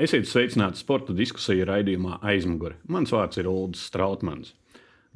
Esiet 0.00 0.24
sveicināti 0.24 0.80
sporta 0.80 1.12
diskusiju 1.12 1.66
raidījumā 1.68 2.22
aizmugure. 2.24 2.78
Mans 2.88 3.10
vārds 3.12 3.36
ir 3.36 3.48
Ulrichs 3.50 3.82
Strautmans. 3.90 4.54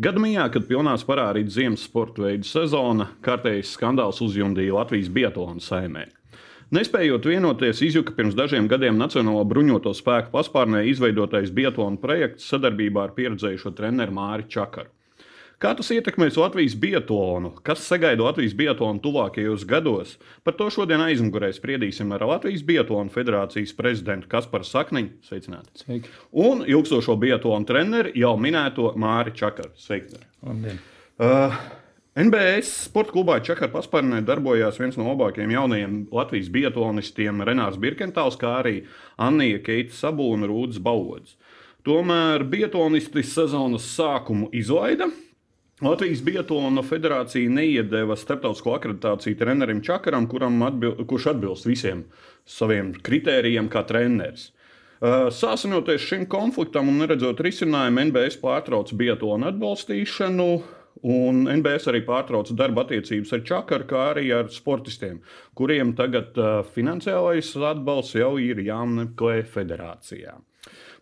Gadījumā, 0.05 0.45
kad 0.53 0.67
pilnā 0.69 0.93
sparā 1.01 1.31
rīt 1.33 1.49
ziemas 1.55 1.87
sporta 1.89 2.27
veidu 2.27 2.45
sezona, 2.45 3.07
kārtējs 3.25 3.71
skandāls 3.79 4.21
uzjundīja 4.27 4.75
Latvijas 4.77 5.09
biatlonu 5.15 5.65
saimē. 5.65 6.05
Nespējot 6.77 7.31
vienoties, 7.31 7.81
izjuka 7.87 8.13
pirms 8.13 8.37
dažiem 8.37 8.69
gadiem 8.69 9.01
Nacionālo 9.01 9.47
bruņoto 9.49 9.95
spēku 9.97 10.35
paspārnē 10.35 10.85
izveidotais 10.91 11.49
biatlonu 11.55 12.03
projekts 12.05 12.53
sadarbībā 12.53 13.07
ar 13.07 13.17
pieredzējušo 13.17 13.73
treneru 13.79 14.19
Māri 14.19 14.45
Čakaru. 14.53 14.93
Kā 15.63 15.71
tas 15.79 15.89
ietekmēs 15.95 16.35
Latvijas 16.41 16.75
biatlonu? 16.81 17.53
Kas 17.67 17.85
sagaida 17.87 18.25
Latvijas 18.27 18.57
biatlonu 18.59 18.99
tuvākajos 19.05 19.63
gados? 19.71 20.17
Par 20.45 20.57
to 20.59 20.67
šodien 20.73 21.03
aizmugurē 21.05 21.53
spriedīsim 21.55 22.11
ar 22.17 22.25
Latvijas 22.27 22.65
Biatlonu 22.67 23.13
federācijas 23.15 23.75
prezidentu 23.79 24.29
Kasparu 24.33 24.67
Sakniņu. 24.67 25.23
Sveicināti! 25.29 25.85
Sveiki. 25.85 26.11
Un 26.43 26.67
ilgstošo 26.67 27.15
biatlonu 27.23 27.71
treneri 27.71 28.17
jau 28.19 28.35
minēto 28.41 28.91
Māri 28.99 29.37
Čakaru. 29.39 29.71
Sveiki! 29.79 30.19
Labdien. 30.43 30.83
Uh, 31.23 31.55
NBS 32.19 32.75
sporta 32.89 33.15
klubā 33.15 33.41
Čakara 33.43 33.71
paspārnē 33.73 34.21
darbojās 34.27 34.77
viens 34.83 34.99
no 34.99 35.07
labākajiem 35.13 35.55
jaunajiem 35.55 35.97
Latvijas 36.15 36.51
biatlonistiem 36.55 37.43
Renārs 37.47 37.79
Birkentāls, 37.83 38.37
kā 38.39 38.59
arī 38.61 38.81
Annija 39.23 39.63
Keita 39.63 39.95
Sabūna 39.95 40.51
Rūdas 40.51 40.83
Bauds. 40.83 41.39
Tomēr 41.87 42.47
biatlonisti 42.49 43.23
sezonas 43.27 43.87
sākumu 43.97 44.47
izlaida, 44.57 45.11
Latvijas 45.85 46.23
Biatlona 46.25 46.81
federācija 46.81 47.51
neiedeva 47.53 48.15
starptautisko 48.17 48.73
akreditāciju 48.79 49.37
trenerim 49.37 49.83
Čakaram, 49.85 50.25
atbil, 50.65 50.95
kurš 51.05 51.27
atbilst 51.35 51.67
visiem 51.69 52.07
saviem 52.49 52.95
kritērijiem 53.05 53.69
kā 53.73 53.83
treneris. 53.85 54.47
Uh, 55.05 55.27
sāsinoties 55.35 56.07
šim 56.07 56.25
konfliktam 56.31 56.89
un 56.89 57.03
neredzot 57.03 57.43
risinājumu, 57.45 58.07
NBS 58.09 58.41
pārtrauca 58.41 58.97
Biatlona 58.97 59.53
atbalstīšanu. 59.53 60.49
Un 61.05 61.45
NBS 61.59 61.91
arī 61.91 62.01
pārtrauca 62.07 62.57
darba 62.57 62.87
attiecības 62.87 63.35
ar 63.37 63.45
Čakaru, 63.45 63.89
kā 63.91 64.07
arī 64.15 64.31
ar 64.33 64.49
sportistiem, 64.55 65.21
kuriem 65.59 65.93
tagad 65.99 66.39
uh, 66.41 66.63
finansiālais 66.77 67.53
atbalsts 67.75 68.17
jau 68.17 68.39
ir 68.41 68.65
jāmeklē 68.65 69.43
federācijā. 69.53 70.39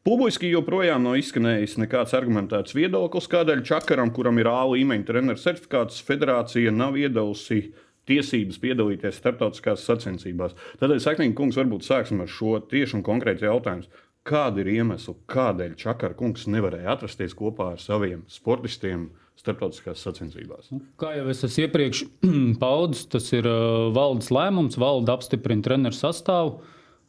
Publiski 0.02 0.48
joprojām 0.50 1.04
nav 1.06 1.14
izskanējis 1.20 1.76
nekāds 1.78 2.10
argumentēts 2.18 2.74
viedoklis, 2.74 3.28
kādēļ 3.30 3.60
Čakaram, 3.68 4.10
kuram 4.10 4.40
ir 4.42 4.48
A 4.50 4.64
līmeņa 4.66 5.06
treneru 5.06 5.38
certifikāts, 5.38 6.00
federācija 6.02 6.72
nav 6.74 6.98
iedavusi 6.98 7.68
tiesības 8.10 8.58
piedalīties 8.64 9.20
starptautiskās 9.22 9.84
sacensībās. 9.86 10.56
Tādēļ, 10.80 11.04
Saknīgi 11.04 11.36
kungs, 11.38 11.60
varbūt 11.60 11.86
sāksim 11.86 12.24
ar 12.24 12.34
šo 12.34 12.56
tieši 12.66 12.98
un 12.98 13.06
konkrētu 13.06 13.46
jautājumu. 13.46 13.86
Kāda 14.26 14.64
ir 14.64 14.72
iemesla, 14.74 15.14
kādēļ 15.30 15.78
Čakara 15.78 16.18
kungs 16.18 16.48
nevarēja 16.50 16.96
atrasties 16.96 17.38
kopā 17.38 17.70
ar 17.76 17.80
saviem 17.82 18.26
sportistiem 18.26 19.12
starptautiskās 19.38 20.02
sacensībās? 20.02 20.74
Nu, 20.74 20.82
kā 20.98 21.14
jau 21.20 21.30
es 21.30 21.46
iepriekš 21.46 22.08
paudis, 22.64 23.06
tas 23.06 23.30
ir 23.38 23.46
valdes 23.94 24.34
lēmums. 24.34 24.82
Valde 24.82 25.14
apstiprina 25.14 25.62
treneru 25.62 25.94
sastāvu 25.94 26.58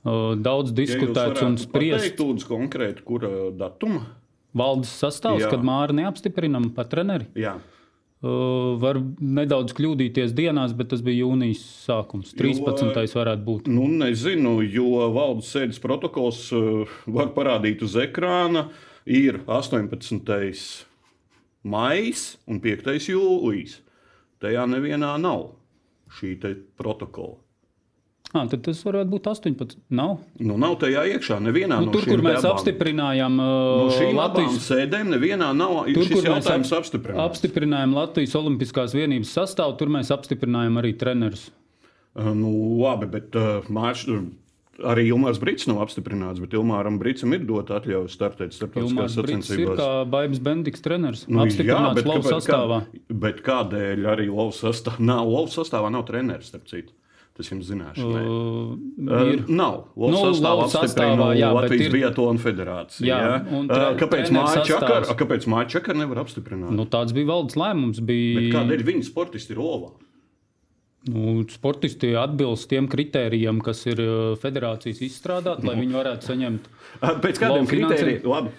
daudz 0.03 0.73
diskutēts 0.75 1.41
ja 1.41 1.47
un 1.47 1.57
spriests. 1.61 2.19
Lūdzu, 2.19 2.47
konkrēti, 2.49 3.05
kura 3.07 3.29
datuma? 3.55 4.05
Valdes 4.53 4.91
sastāvs, 5.01 5.45
Jā. 5.45 5.51
kad 5.53 5.63
Māra 5.65 5.95
neapstiprinam 5.97 6.69
par 6.75 6.89
treneri. 6.91 7.29
Jā. 7.39 7.55
Uh, 8.23 8.77
var 8.79 9.01
nedaudz 9.19 9.73
kļūdīties 9.75 10.31
dienās, 10.37 10.71
bet 10.77 10.93
tas 10.93 11.01
bija 11.03 11.25
jūnijas 11.25 11.63
sākums. 11.83 12.31
13. 12.39 12.93
Jo, 12.95 13.09
varētu 13.17 13.43
būt. 13.43 13.67
Nu, 13.67 13.89
nezinu, 13.91 14.61
jo 14.63 15.09
valdes 15.11 15.49
sēdes 15.51 15.81
protokols 15.83 16.45
uh, 16.55 16.93
var 17.03 17.33
parādīt 17.35 17.83
uz 17.83 17.97
ekrāna. 17.99 18.69
Ir 19.03 19.41
18. 19.51 20.55
maija 21.67 22.15
un 22.47 22.63
5. 22.63 22.93
jūlijas. 23.11 23.81
Tajā 24.39 24.63
nevienā 24.71 25.17
nav 25.19 25.49
šī 26.15 26.37
protokola. 26.79 27.42
À, 28.33 28.47
tad 28.49 28.63
tas 28.65 28.79
varētu 28.81 29.11
būt 29.11 29.27
18. 29.29 29.75
Nav, 29.93 30.15
nu, 30.41 30.55
nav 30.57 30.79
tajā 30.81 31.03
iekšā. 31.11 31.35
Nevienā 31.45 31.77
nu, 31.83 31.91
no 31.91 31.93
tur, 31.93 32.07
kur 32.09 32.23
mēs 32.25 32.39
debām. 32.39 32.55
apstiprinājām 32.55 33.35
uh, 33.37 33.49
no 33.77 33.91
šīm 33.93 34.17
Latvijas 34.17 34.55
sēdēm, 34.65 35.11
nevienā 35.13 35.51
nav 35.53 35.83
tur, 35.93 36.07
šis 36.09 36.25
jautājums 36.25 36.71
ap, 36.73 36.81
apstiprināts. 36.81 37.21
Apstiprinājām 37.27 37.93
Latvijas 37.93 38.33
Olimpiskās 38.39 38.95
vienības 38.97 39.35
sastāvu, 39.37 39.75
tur 39.77 39.91
mēs 39.93 40.09
apstiprinājām 40.15 40.81
arī 40.81 40.95
trenerus. 40.97 41.51
Uh, 42.17 42.31
nu, 42.33 42.49
labi, 42.81 43.11
bet 43.13 43.37
uh, 43.37 43.69
mārš, 43.69 44.07
arī 44.81 45.05
Ilmārs 45.11 45.37
Brīsīs 45.43 45.69
nav 45.69 45.83
apstiprināts, 45.85 46.41
bet 46.41 46.57
Ilmāram 46.57 46.97
Brīsam 47.01 47.37
ir 47.37 47.45
dota 47.45 47.77
atļauja 47.77 48.09
startēt 48.15 48.57
starptautiskās 48.57 49.13
sacensībās. 49.13 49.77
Ir 49.77 49.83
kā 49.83 49.91
Baibas 50.09 50.41
Bendiks 50.41 50.81
treneris. 50.81 51.27
Nu, 51.29 51.43
apstiprināts 51.45 52.09
Lovas 52.09 52.33
sastāvā. 52.33 52.81
Kā, 52.89 53.05
bet 53.27 53.45
kādēļ 53.45 54.11
arī 54.17 54.27
Lovas 54.33 54.61
sastāvā 54.65 55.05
nav, 55.05 55.29
Lovas 55.29 55.61
sastāvā 55.61 55.93
nav 55.93 56.09
treneris, 56.09 56.49
starp 56.49 56.65
citu? 56.73 56.97
Tas 57.33 57.47
jums 57.49 57.65
zināšanai. 57.65 58.23
Uh, 58.29 59.13
ir. 59.33 59.39
Nav. 59.49 59.87
Valsts 59.97 60.13
nu, 60.13 60.33
sastāvā 60.35 60.67
apstiprina 60.67 61.51
Latvijas 61.57 61.87
ir... 61.87 61.95
Biatlona 61.95 62.41
federācija. 62.43 63.07
Jā, 63.07 63.17
jā. 63.25 63.37
Tre, 63.71 63.79
uh, 63.79 63.97
kāpēc 63.97 64.33
Māja 64.35 64.65
Čakara, 64.69 65.15
kāpēc 65.17 65.47
Māja 65.49 65.71
Čakara 65.73 65.97
nevar 66.03 66.21
apstiprināt? 66.21 66.69
Nu, 66.77 66.85
tāds 66.85 67.15
bija 67.17 67.31
valdes 67.31 67.57
lēmums. 67.57 68.03
Bija... 68.05 68.35
Bet 68.37 68.51
kādēļ 68.53 68.83
viņi 68.91 69.07
sportisti 69.07 69.55
ir 69.55 69.63
Olā? 69.65 69.89
Nu, 71.09 71.41
sportisti 71.51 72.13
atbilst 72.15 72.69
tiem 72.71 72.85
kritērijiem, 72.91 73.57
kas 73.65 73.81
ir 73.89 73.99
federācijas 74.39 75.01
izstrādāti, 75.03 75.65
lai 75.67 75.73
nu. 75.75 75.87
viņi 75.87 75.97
varētu 75.97 76.29
saņemt. 76.29 76.69
Pēc 77.25 77.41
kādiem, 77.41 77.65
kritērijiem, 77.67 78.29
labi, 78.29 78.53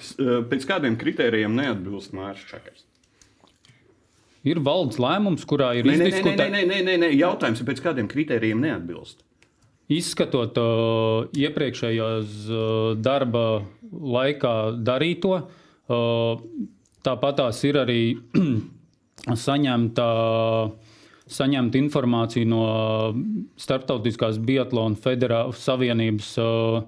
pēc 0.50 0.66
kādiem 0.68 0.98
kritērijiem 1.00 1.54
neatbilst 1.62 2.12
Mārcis 2.18 2.50
Čakars? 2.50 2.84
Ir 4.44 4.60
valdes 4.64 4.98
lēmums, 5.00 5.46
kurā 5.48 5.72
ir 5.78 5.88
izdiskutēts. 5.88 6.52
Nē, 6.52 6.64
nē, 6.68 6.80
nē, 6.84 6.96
nē, 7.00 7.10
jautājums 7.16 7.62
ir, 7.62 7.68
pēc 7.70 7.80
kādiem 7.84 8.10
kritērijiem 8.10 8.60
neatbilst. 8.60 9.22
Izskatot 9.92 10.56
uh, 10.60 11.26
iepriekšējās 11.36 12.36
uh, 12.48 12.92
darba 13.00 13.44
laikā 13.92 14.54
darīto, 14.84 15.38
uh, 15.44 16.44
tāpat 17.04 17.40
tās 17.40 17.60
ir 17.68 17.80
arī 17.82 17.98
saņemta, 19.46 20.06
saņemta 21.38 21.80
informācija 21.80 22.48
no 22.48 22.62
Startautiskās 23.60 24.40
Biatlona 24.40 25.00
Federācijas 25.04 25.68
Savienības 25.68 26.32
uh, 26.40 26.80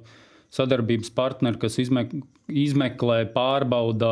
sadarbības 0.57 1.13
partneri, 1.17 1.61
kas 1.61 1.81
izmek 1.85 2.17
izmeklē, 2.47 3.25
pārbauda 3.35 4.11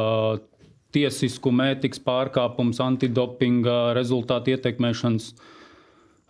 tiesiskumu, 0.94 1.66
ētikas 1.75 2.00
pārkāpums, 2.05 2.81
antidopinga 2.84 3.93
rezultātu 3.99 4.55
ietekmēšanas. 4.55 5.34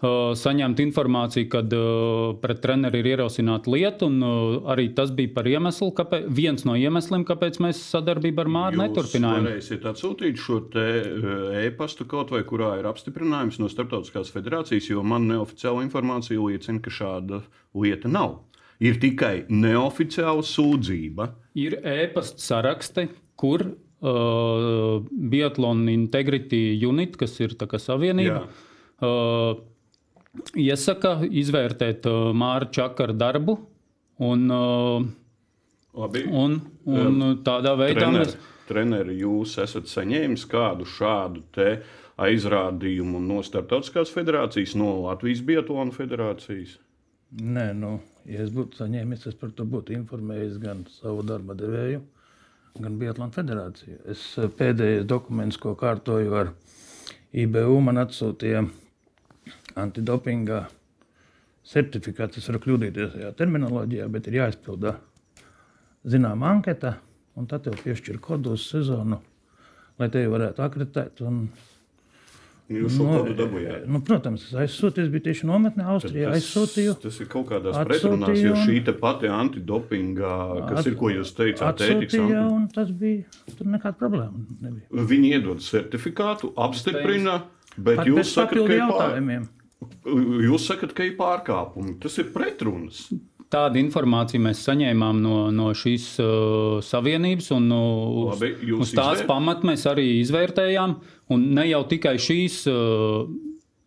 Saņemt 0.04 0.80
informāciju, 0.82 1.46
kad 1.48 1.70
uh, 1.72 2.34
pret 2.42 2.58
treneri 2.60 2.98
ir 3.00 3.06
ierosināta 3.14 3.70
lieta, 3.72 4.08
un 4.10 4.18
uh, 4.26 4.56
arī 4.74 4.90
tas 4.92 5.12
bija 5.16 5.30
par 5.32 5.46
iemeslu, 5.48 5.94
kāpēc, 5.96 6.26
viens 6.34 6.66
no 6.68 6.74
iemesliem, 6.76 7.22
kāpēc 7.24 7.56
mēs 7.64 7.80
sadarbību 7.94 8.42
ar 8.42 8.50
Mārtu 8.56 8.82
neturpinājām. 8.82 9.46
Jūs 9.46 9.52
varēsiet 9.54 9.86
atsūtīt 9.88 10.42
šo 10.42 10.58
e-pastu 11.62 12.04
kaut 12.10 12.34
vai 12.34 12.42
kurā 12.44 12.74
ir 12.82 12.90
apstiprinājums 12.90 13.60
no 13.62 13.70
Startautiskās 13.72 14.34
federācijas, 14.34 14.90
jo 14.90 15.06
man 15.06 15.30
neoficiāla 15.30 15.86
informācija 15.86 16.42
liecina, 16.42 16.82
ka 16.84 16.92
šāda 16.92 17.40
lieta 17.72 18.10
nav. 18.10 18.42
Ir 18.84 18.98
tikai 19.00 19.46
neoficiāla 19.48 20.44
sūdzība. 20.44 21.30
Ir 21.62 21.78
e-pasta 21.80 22.42
saraksti, 22.42 23.08
kur 23.40 23.70
uh, 24.04 25.00
Biatlona 25.32 25.92
Integrity 25.94 26.76
Unit, 26.84 27.16
kas 27.20 27.38
ir 27.40 27.56
savienība, 27.80 28.44
uh, 29.00 29.56
iesaka 30.58 31.18
izvērtēt 31.24 32.08
uh, 32.10 32.30
Māra 32.36 32.70
Čakara 32.70 33.16
darbu. 33.16 33.58
Un, 34.22 34.46
uh, 34.52 35.02
Labi. 35.94 36.24
un, 36.30 36.60
un 36.86 37.22
um, 37.22 37.36
tādā 37.46 37.74
veidā 37.78 38.04
treneri, 38.04 38.22
mēs. 38.22 38.36
Treneri, 38.68 39.18
jūs 39.24 39.58
esat 39.62 39.90
saņēmis 39.90 40.46
kādu 40.50 40.86
šādu 40.86 41.42
aizrādījumu 42.22 43.20
no 43.22 43.42
Startautiskās 43.42 44.12
federācijas, 44.14 44.76
no 44.78 44.92
Latvijas 45.02 45.42
Biatlona 45.46 45.94
federācijas? 45.94 46.78
Nē, 47.34 47.72
nu, 47.74 47.96
ja 48.30 48.44
es 48.44 48.52
būtu 48.54 48.78
saņēmis, 48.78 49.26
es 49.30 49.38
par 49.38 49.50
to 49.56 49.66
būtu 49.66 49.96
informējis 49.96 50.60
gan 50.62 50.84
savu 50.94 51.24
darba 51.26 51.56
devēju, 51.58 52.04
gan 52.82 52.96
Biatlona 52.98 53.30
federācija. 53.34 54.00
Es 54.10 54.22
eh, 54.38 54.48
pēdējais 54.50 55.06
dokuments, 55.10 55.58
ko 55.62 55.76
kārtoju 55.78 56.34
ar 56.40 56.50
IBU, 57.34 57.76
man 57.86 58.00
atsūtīja 58.02 58.64
antidopinga 59.78 60.64
certifikāts. 61.70 62.40
Es 62.40 62.48
varu 62.50 62.62
kļūdīties 62.64 63.14
tajā 63.14 63.30
terminoloģijā, 63.38 64.08
bet 64.10 64.26
ir 64.30 64.40
jāizpilda 64.40 64.96
zināma 66.10 66.50
anketa, 66.50 66.96
un 67.38 67.46
tad 67.50 67.64
tev 67.66 67.78
piešķir 67.82 68.18
kodu 68.22 68.56
uz 68.58 68.66
sezonu, 68.72 69.20
lai 69.98 70.10
te 70.10 70.26
varētu 70.30 70.66
akreditēt. 70.66 71.22
Un, 72.64 72.76
Jūs 72.80 72.94
šo 72.96 73.04
kodu 73.04 73.34
dabūjāt. 73.36 73.82
Nu, 73.92 73.98
protams, 74.00 74.46
es 74.56 75.08
biju 75.12 75.20
tieši 75.26 75.44
nometnē 75.50 75.84
Austrijā, 75.94 76.30
Tas, 76.32 76.38
aizsūtīju. 76.40 76.94
tas 77.02 77.18
ir 77.20 77.26
kaut 77.28 77.50
kādās 77.50 77.76
pretrunās, 77.84 78.38
jo 78.40 78.54
šī 78.56 78.78
pati 79.02 79.28
antidopinga, 79.28 80.30
kas 80.70 80.80
At- 80.80 80.88
ir, 80.88 80.96
ko 80.96 81.10
jūs 81.12 81.34
teicāt, 81.36 81.82
ētikas 81.84 82.16
un 82.48 82.64
tas 82.72 82.88
bija, 82.88 83.26
tur 83.58 83.68
nekāda 83.68 84.00
problēma 84.00 84.46
nebija. 84.64 84.88
Viņi 85.12 85.34
iedod 85.36 85.60
certifikātu, 85.60 86.54
apstiprina, 86.56 87.42
bet 87.76 88.00
Pat 88.00 88.08
jūs 88.08 88.32
sakat, 88.32 88.64
ka 88.64 88.72
ir, 88.72 88.88
pār... 88.88 89.20
jūs 90.48 90.64
sakat, 90.72 90.96
ka 90.96 91.04
ir 91.04 91.18
pārkāpumi. 91.20 91.98
Tas 92.00 92.16
ir 92.16 92.32
pretrunas. 92.32 93.10
Tādu 93.54 93.78
informāciju 93.78 94.42
mēs 94.48 94.60
saņēmām 94.66 95.20
no, 95.22 95.34
no 95.54 95.68
šīs 95.78 96.08
uh, 96.22 96.80
savienības, 96.82 97.52
un 97.54 97.68
uh, 97.70 97.82
uz, 98.26 98.40
Labi, 98.42 98.52
uz 98.74 98.90
tās 98.96 99.20
izvēr- 99.20 99.28
pamata 99.30 99.68
mēs 99.70 99.84
arī 99.90 100.08
izvērtējām. 100.24 100.96
Un 101.34 101.44
ne 101.54 101.68
jau 101.70 101.84
tikai 101.90 102.16
šīs, 102.18 102.64
uh, 102.70 103.28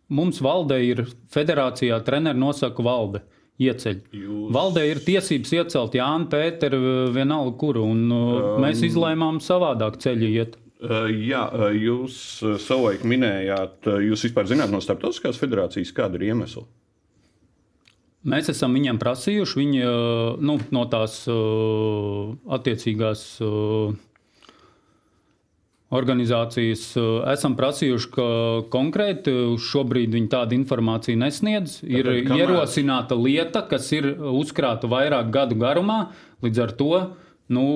mums 0.08 0.40
valdē 0.44 0.78
ir 0.86 1.04
federācijā 1.34 1.98
treneru 2.06 2.40
nosaka 2.46 2.82
valde. 2.86 3.20
Ieceļ. 3.58 3.96
Jūs- 4.14 4.50
Valdē 4.54 4.84
ir 4.86 5.00
tiesības 5.02 5.50
iecelt 5.56 5.96
Jānu 5.98 6.28
Pēteru, 6.30 6.78
vienalga 7.10 7.56
kuru, 7.58 7.82
un 7.90 8.04
uh, 8.06 8.20
um, 8.54 8.62
mēs 8.62 8.84
izlēmām 8.86 9.40
savādāk 9.42 9.98
ceļu 10.04 10.28
iet. 10.30 10.54
Uh, 10.78 11.08
Jā, 11.10 11.40
uh, 11.50 11.72
jūs 11.74 12.18
uh, 12.46 12.52
savulaik 12.62 13.02
minējāt, 13.02 13.80
uh, 13.90 13.96
jūs 13.98 14.22
vispār 14.28 14.46
zināt 14.46 14.70
no 14.70 14.78
starptautiskās 14.78 15.40
federācijas, 15.42 15.90
kāda 15.96 16.20
ir 16.20 16.28
iemesla. 16.30 16.62
Mēs 18.28 18.50
esam 18.52 18.76
viņiem 18.76 19.00
prasījuši, 19.00 19.58
viņi 19.58 19.80
uh, 19.86 20.36
nu, 20.44 20.58
no 20.74 20.84
tās 20.92 21.22
uh, 21.30 22.34
attiecīgās 22.58 23.24
uh, 23.44 23.96
organizācijas 25.98 26.84
uh, 27.00 27.10
esam 27.32 27.56
prasījuši, 27.58 28.10
ka 28.14 28.28
konkrēti 28.72 29.34
šobrīd 29.68 30.12
viņi 30.16 30.32
tādu 30.34 30.58
informāciju 30.58 31.20
nesniedz. 31.24 31.80
Ir 31.88 32.04
Tātad 32.04 32.32
kamēr- 32.32 32.42
ierosināta 32.44 33.16
lieta, 33.18 33.64
kas 33.70 33.88
ir 33.96 34.12
uzkrāta 34.18 34.90
vairāk 34.90 35.32
gadu 35.32 35.56
garumā. 35.60 36.08
Līdz 36.44 36.66
ar 36.66 36.76
to 36.78 36.92
nu, 37.48 37.68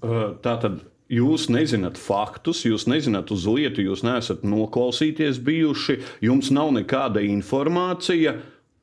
Uh, 0.00 0.32
Tātad 0.40 0.78
jūs 1.12 1.50
nezināt 1.52 1.98
faktus, 2.00 2.62
jūs 2.64 2.86
nezināt 2.88 3.28
uz 3.34 3.44
lietu, 3.44 3.82
jūs 3.84 4.00
neesat 4.06 4.46
noklausīties 4.48 5.36
bijuši, 5.44 5.98
jums 6.24 6.48
nav 6.56 6.70
nekāda 6.72 7.20
informācija. 7.20 8.38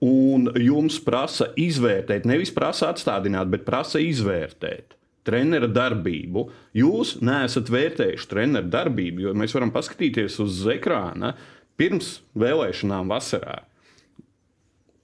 Un 0.05 0.51
jums 0.61 0.99
prasa 1.01 1.49
izvērtēt, 1.57 2.27
nevis 2.29 2.51
prasa 2.53 2.91
atstādināt, 2.93 3.49
bet 3.49 3.65
prasa 3.65 4.01
izvērtēt 4.03 4.93
trenera 5.27 5.67
darbību. 5.67 6.45
Jūs 6.77 7.17
neesat 7.25 7.71
vērtējuši 7.73 8.29
treneru 8.31 8.69
darbību, 8.71 9.25
jo 9.25 9.33
mēs 9.37 9.55
varam 9.57 9.73
paskatīties 9.75 10.37
uz 10.43 10.61
ekrāna 10.71 11.33
pirms 11.77 12.19
vēlēšanām 12.37 13.09
vasarā. 13.11 13.59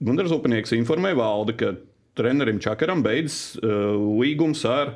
Gunārs 0.04 0.34
Upnieks 0.36 0.74
informēja 0.76 1.20
valdi, 1.20 1.58
ka 1.60 1.74
trenerim 2.18 2.62
Čakaram 2.64 3.04
beidzas 3.06 3.58
uh, 3.60 3.94
līgums 4.20 4.64
ar 4.70 4.96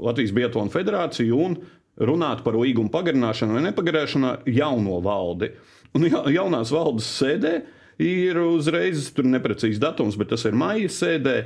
Latvijas 0.00 0.32
Biatlonu 0.36 0.72
federāciju 0.72 1.42
un 1.44 1.58
runāt 2.00 2.44
par 2.44 2.56
līgumu 2.58 2.92
pagarināšanu 2.92 3.56
vai 3.56 3.66
nepagarināšanu 3.68 4.32
jauno 4.54 5.00
valdi. 5.04 5.50
Un 5.96 6.06
ja, 6.06 6.22
jaunās 6.30 6.72
valdes 6.74 7.08
sēdē 7.18 7.54
ir 8.00 8.40
uzreiz, 8.40 9.08
tur 9.14 9.28
neprecīzs 9.28 9.80
datums, 9.82 10.16
bet 10.18 10.32
tas 10.32 10.46
ir 10.48 10.56
maija 10.56 10.88
sēdē. 10.92 11.36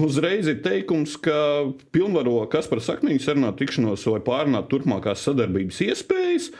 Uzreiz 0.00 0.48
ir 0.50 0.62
teikums, 0.64 1.18
ka 1.20 1.68
pilnvaro 1.94 2.40
Kaspar 2.52 2.82
Sakniņš 2.84 3.28
sarunāt 3.28 3.60
tikšanos 3.60 4.06
vai 4.08 4.22
pārunāt 4.24 4.70
turpmākās 4.72 5.26
sadarbības 5.28 5.82
iespējas. 5.88 6.50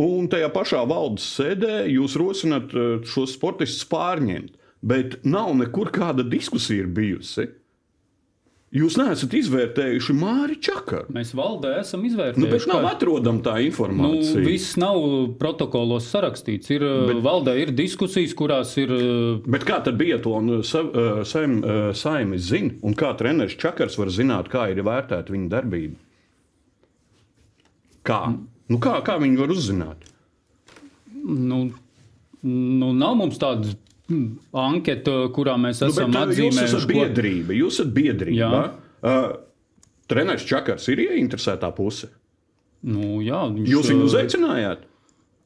Un 0.00 0.28
tajā 0.30 0.50
pašā 0.52 0.82
valdes 0.90 1.26
sēdē 1.36 1.84
jūs 1.92 2.18
rosināt 2.18 2.74
eh, 2.74 2.96
šos 3.06 3.36
sportistus 3.38 3.86
pārņemt. 3.90 4.56
Bet 4.84 5.22
nav 5.24 5.54
nekur 5.56 5.88
kāda 5.94 6.26
diskusija 6.28 6.84
bijusi. 6.84 7.46
Jūs 8.74 8.96
neesat 8.98 9.30
izvērtējuši 9.38 10.14
Māri 10.18 10.56
Čakaru. 10.58 11.06
mēs 11.14 11.28
valdē 11.38 11.76
esam 11.78 12.00
Nu, 12.02 12.08
izvērtējuši. 12.08 12.50
bet 12.50 12.64
nav 12.66 12.86
atrodama 12.90 13.38
tā 13.46 13.52
Nu, 13.60 13.68
informācija. 13.68 14.40
viss 14.44 14.76
nav 14.76 14.96
protokolos 15.38 16.08
sarakstīts. 16.10 16.72
Ir, 16.74 16.80
bet, 17.06 17.20
valdē 17.22 17.54
ir 17.62 17.70
diskusijas, 17.70 18.34
kurās 18.34 18.76
ir 18.82 18.90
uh, 18.90 19.38
Bet 19.46 19.62
kā 19.64 19.78
tad 19.84 19.94
bija 19.96 20.18
to 20.18 20.34
saim, 20.66 21.62
saimnieks 21.94 22.48
zina, 22.50 22.72
un 22.82 22.94
kā 22.98 23.12
treneris 23.16 23.54
Čakars 23.56 23.96
var 23.96 24.08
zināt, 24.10 24.50
kā 24.50 24.66
ir 24.74 24.82
vērtēta 24.82 25.30
viņa 25.30 25.48
darbība? 25.54 25.94
Kā? 28.04 28.18
Nu, 28.68 28.78
kā, 28.82 28.98
kā 29.06 29.18
viņi 29.22 29.38
var 29.38 29.48
uzzināt? 29.54 30.02
Nu, 31.24 31.70
nu, 32.42 32.90
nav 32.92 33.14
mums 33.16 33.38
tāda 33.40 33.70
mm, 34.10 34.26
anketa, 34.64 35.14
kurā 35.36 35.54
mēs 35.60 35.80
Nu, 35.84 35.88
esam 35.92 36.10
bet, 36.12 36.20
uh, 36.20 36.32
jūs 36.34 36.58
atzīmējuši. 36.58 36.80
esat 36.80 36.90
biedrība. 36.90 37.56
Jūs 37.60 37.78
esat 37.80 37.94
biedrība. 37.96 38.64
Uh, 39.04 39.30
treneris 40.08 40.44
Čakars 40.48 40.88
ir 40.92 41.04
ieinteresētā 41.06 41.70
puse. 41.76 42.10
Nu, 42.84 43.20
jā, 43.24 43.40
viņš, 43.48 43.70
Jūs 43.72 43.88
viņu 43.92 44.02
uh, 44.04 44.10
uzaicinājāt? 44.10 44.84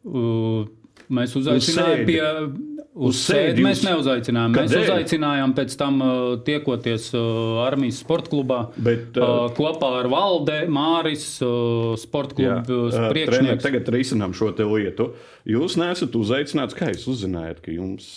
Uh, 0.08 0.66
Mēs 1.08 1.32
uzaicinājām 1.38 2.02
sēdi. 2.02 2.05
pie. 2.05 2.75
Uz 2.99 3.14
Uz 3.14 3.19
sēdi 3.31 3.62
mēs 3.62 3.81
neuzaicinājām. 3.87 4.50
Mēs 4.56 4.72
Kādēļ? 4.72 4.88
uzaicinājām 4.88 5.52
pēc 5.55 5.75
tam 5.78 6.00
uh, 6.02 6.10
tiekoties 6.44 7.05
uh, 7.14 7.60
armijas 7.62 8.00
sporta 8.02 8.28
klubā. 8.32 8.58
Bet, 8.75 9.14
uh, 9.16 9.46
uh, 9.46 9.52
kopā 9.55 9.90
ar 10.00 10.08
Valde, 10.10 10.56
Māris, 10.66 11.28
uh, 11.46 11.94
sporta 12.00 12.34
klubu 12.34 12.58
uh, 12.58 12.90
trener, 12.90 13.12
priekšnieks. 13.14 13.62
tagad 13.62 13.88
risinām 13.94 14.34
šo 14.34 14.50
lietu. 14.58 15.12
Jūs 15.46 15.78
neesat 15.78 16.19
uzaicināts, 16.19 16.75
kā 16.75 16.90
jūs 16.90 17.06
uzzinājāt, 17.14 17.62
ka 17.62 17.70
jums 17.76 18.10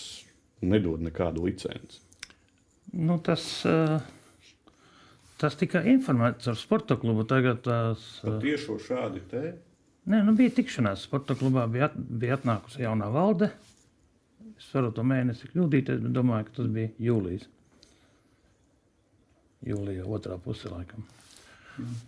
nedod 0.61 1.01
nekādu 1.01 1.45
licenci. 1.45 1.99
Nu, 2.93 3.17
tas, 3.23 3.43
eh, 3.65 3.99
tas 5.39 5.55
tikai 5.55 5.85
informēts 5.93 6.49
ar 6.51 6.57
sporta 6.59 6.97
klubu. 6.99 7.23
Tagad 7.27 7.61
tās, 7.63 8.03
eh, 8.25 8.39
Tiešo 8.43 8.77
šādi 8.79 9.21
te. 9.29 9.53
nē, 10.07 10.23
nu, 10.25 10.35
bija 10.35 10.49
tikšanās. 10.49 11.05
Sporta 11.07 11.35
klubā 11.35 11.69
bija, 11.71 11.85
at, 11.85 11.95
bija 11.95 12.37
atnākusi 12.37 12.83
jaunā 12.83 13.11
valde. 13.11 13.51
Es 14.57 14.67
varu 14.73 14.91
to 14.91 15.01
mēnesi 15.03 15.47
kļūdīties, 15.53 16.01
bet 16.03 16.11
domāju, 16.13 16.45
ka 16.45 16.51
tas 16.55 16.67
bija 16.67 16.91
jūlijas. 16.99 17.47
Jūlijā 19.65 20.05
otrā 20.05 20.37
pusē 20.41 20.71
laikam. 20.71 21.05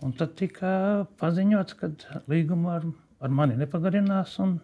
Un 0.02 0.12
tad 0.18 0.36
tika 0.36 1.08
paziņots, 1.22 1.78
ka 1.80 1.90
līgumu 2.30 2.70
ar, 2.74 2.86
ar 3.22 3.30
mani 3.30 3.56
nepagarinās. 3.58 4.36
Un, 4.44 4.60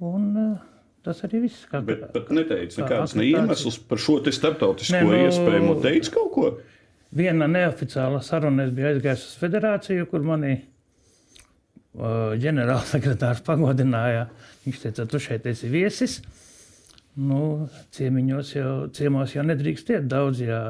un 0.00 0.26
eh, 0.36 0.64
tas 1.06 1.22
arī 1.26 1.42
viss. 1.46 1.64
Kā, 1.70 1.80
Bet 1.86 2.06
pat 2.14 2.30
neteica 2.34 2.80
kā 2.80 2.84
nekādas 2.84 3.16
ne 3.18 3.26
iemeslus 3.30 3.78
par 3.88 4.02
šo 4.02 4.18
starptautisko 4.26 4.98
Nē, 4.98 5.04
nu- 5.06 5.20
iespēju. 5.26 5.76
Teica 5.84 6.14
kaut 6.18 6.32
ko? 6.34 6.48
Viena 7.16 7.46
neoficiāla 7.48 8.20
saruna 8.24 8.66
es 8.66 8.72
biju 8.74 8.90
aizgājis 8.90 9.22
uz 9.30 9.36
federāciju, 9.40 10.08
kur 10.10 10.24
manī 10.26 10.56
uh, 11.96 12.34
ģenerālsekretārs 12.42 13.44
pagodināja. 13.46 14.26
Viņš 14.66 14.82
teica, 14.82 15.06
tu 15.08 15.20
šeit 15.22 15.46
esi 15.48 15.70
viesis. 15.72 16.18
Nu, 17.16 17.68
ciemiņos 17.96 18.50
jau, 18.58 18.72
ciemos 18.92 19.32
jau 19.32 19.44
nedrīkst 19.46 19.94
iet 19.94 20.10
daudz, 20.10 20.42
ja, 20.44 20.60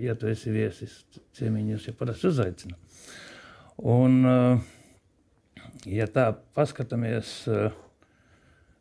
ja 0.00 0.14
tu 0.16 0.30
esi 0.30 0.54
viesis. 0.54 1.02
Ciemiņos 1.36 1.90
jau 1.90 1.96
parasti 1.98 2.30
uzaicina. 2.30 2.78
Un, 3.90 4.20
uh, 4.24 4.62
ja 5.90 6.06
tā 6.08 6.30
paskatāmies 6.56 7.34
uh, 7.50 7.74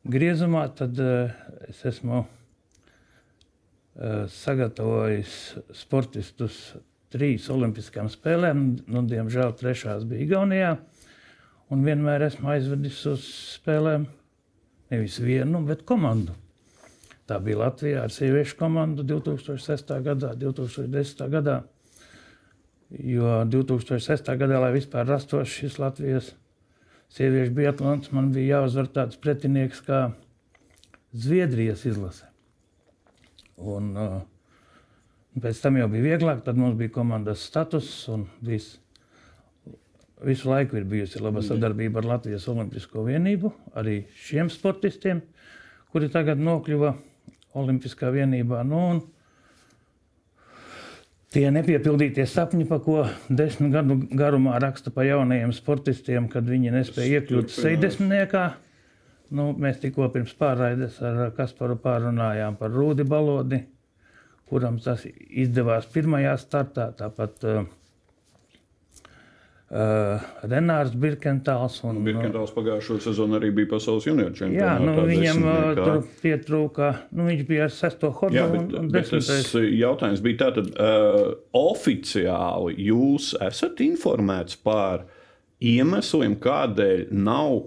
griezumā, 0.04 0.68
tad 0.76 1.00
uh, 1.00 1.32
es 1.70 1.84
esmu 1.88 2.24
uh, 2.24 2.28
sagatavojis 4.32 5.36
sportistus 5.78 6.74
trīs 7.14 7.50
olimpiskām 7.54 8.10
spēlēm. 8.12 8.66
Nu, 8.90 9.06
diemžēl 9.08 9.54
trešās 9.60 10.06
bija 10.10 10.26
Igaunijā. 10.28 10.74
Un 11.74 11.86
vienmēr 11.86 12.28
esmu 12.28 12.52
aizvedis 12.54 13.00
uz 13.10 13.26
spēlēm 13.56 14.08
nevis 14.94 15.18
vienu, 15.24 15.64
bet 15.66 15.86
komandu. 15.90 16.36
Tā 17.30 17.40
bija 17.42 17.62
Latvijā 17.64 18.04
ar 18.04 18.12
sieviešu 18.12 18.58
komandu 18.60 19.06
2006. 19.08 19.94
gadā, 20.04 20.34
2010. 20.38 21.24
gadā. 21.32 21.62
Jo 22.94 23.40
2006. 23.50 24.28
gadā, 24.38 24.60
lai 24.62 24.74
vispār 24.76 25.08
rastos 25.08 25.50
šis 25.50 25.80
Latvijas 25.82 26.34
sieviešu 27.14 27.54
biatlons, 27.58 28.12
man 28.14 28.32
bija 28.34 28.60
jāuzvar 28.60 28.90
tāds 28.94 29.20
pretinieks 29.22 29.84
kā 29.86 30.08
Zviedrijas 31.14 31.84
izlase. 31.86 32.26
Un, 33.62 33.92
uh, 33.94 34.16
pēc 35.38 35.60
tam 35.62 35.78
jau 35.78 35.90
bija 35.92 36.16
vieglāk, 36.16 36.42
tad 36.46 36.58
mums 36.58 36.78
bija 36.80 36.96
komandas 36.96 37.44
status 37.46 37.92
un 38.10 38.26
viss. 38.42 38.80
Visu 40.24 40.50
laiku 40.50 40.80
ir 40.80 40.88
bijusi 40.90 41.22
laba 41.22 41.44
sadarbība 41.44 42.00
ar 42.02 42.08
Latvijas 42.16 42.48
Olimpisko 42.50 43.04
vienību, 43.06 43.52
arī 43.78 44.06
šiem 44.18 44.50
sportistiem, 44.50 45.22
kuri 45.94 46.10
tagad 46.10 46.42
nokļuva 46.42 46.96
Olimpiskā 47.60 48.10
vienībā. 48.16 48.64
Nu, 48.66 48.80
un 48.96 49.04
tie 51.34 51.48
nepiepildītie 51.54 52.26
sapņi, 52.30 52.68
pa 52.70 52.80
ko 52.84 53.04
desmit 53.30 53.74
gadu 53.74 53.98
garumā 54.14 54.60
raksta 54.62 54.94
pa 54.94 55.06
jaunajiem 55.08 55.54
sportistiem, 55.56 56.30
kad 56.32 56.48
viņi 56.50 56.74
nespēja 56.76 57.22
iekļūt. 57.22 57.54
60. 57.58 58.38
Nu, 59.34 59.50
mēs 59.58 59.80
tikko 59.82 60.08
pirms 60.14 60.36
pārraides 60.38 61.00
ar 61.02 61.32
Kasparu 61.38 61.80
pārunājām 61.82 62.58
par 62.60 62.74
Rūdi 62.74 63.06
Balodi, 63.10 63.64
kuram 64.50 64.78
tas 64.84 65.08
izdevās 65.10 65.88
pirmajā 65.90 66.36
startā. 66.42 66.92
Tāpat 67.00 67.48
uh, 67.50 67.64
uh, 69.74 70.22
Renārs 70.48 70.94
Birkentāls. 70.96 71.80
Un, 71.90 72.00
Birkentāls 72.06 72.54
pagājušo 72.56 73.00
sezonu 73.04 73.40
arī 73.40 73.50
bija 73.58 73.72
pasaules 73.74 74.06
junioru 74.08 74.36
čempions. 74.38 74.62
Jā, 74.62 74.76
nu, 74.80 74.94
viņam 75.10 75.42
uh, 75.44 75.58
tur 75.80 76.00
pietrūka, 76.24 76.92
nu, 77.18 77.26
viņš 77.32 77.44
bija 77.50 77.66
ar 77.68 77.74
sesto 77.74 78.12
hodu. 78.20 78.38
Jā, 78.38 78.46
bet, 78.54 78.62
un, 78.70 78.86
un 78.86 78.92
bet 78.94 79.10
tas 79.12 79.52
jautājums 79.58 80.24
bija 80.26 80.44
tātad, 80.46 80.72
uh, 80.78 81.34
oficiāli 81.58 82.78
jūs 82.90 83.34
esat 83.44 83.82
informēts 83.84 84.60
par 84.64 85.08
iemesliem, 85.64 86.36
kādēļ 86.44 87.08
nav 87.16 87.62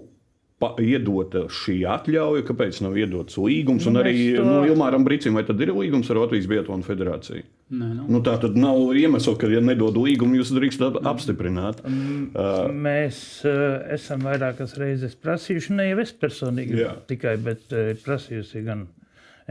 pa, 0.61 0.71
iedota 0.81 1.45
šī 1.53 1.79
atļauja, 1.97 2.45
kāpēc 2.47 2.81
nav 2.85 2.95
iedots 2.97 3.37
līgums, 3.41 3.85
un 3.89 3.93
Nu, 3.97 4.01
arī 4.01 4.13
mēs 4.15 4.37
to- 4.39 4.45
nu, 4.47 4.57
Ilmāram 4.71 5.05
Brīsim, 5.05 5.33
vai 5.37 5.43
tad 5.45 5.61
ir 5.61 5.69
līgums 5.75 6.09
ar 6.09 6.17
Latvijas 6.23 6.47
Biatlonu 6.49 6.85
federāciju? 6.87 7.43
Nē, 7.67 7.87
nu. 7.91 8.05
Nu, 8.07 8.19
tā 8.23 8.37
tad 8.39 8.55
nav 8.55 8.93
iemesla, 8.95 9.33
ka, 9.39 9.49
ja 9.51 9.59
nedod 9.59 9.97
līgumu, 9.99 10.37
jūs 10.39 10.53
drīkstat 10.55 11.01
apstiprināt. 11.09 11.81
Uh, 11.83 12.69
Mēs 12.71 13.17
uh, 13.43 13.81
esam 13.91 14.23
vairākas 14.23 14.77
reizes 14.79 15.17
prasījuši, 15.19 15.75
ne 15.75 15.89
jau 15.89 15.97
es 16.05 16.13
personīgi 16.15 16.79
Jā. 16.79 16.93
tikai, 17.09 17.35
bet 17.43 17.75
uh, 17.75 17.91
prasījusi 18.05 18.63
gan 18.63 18.85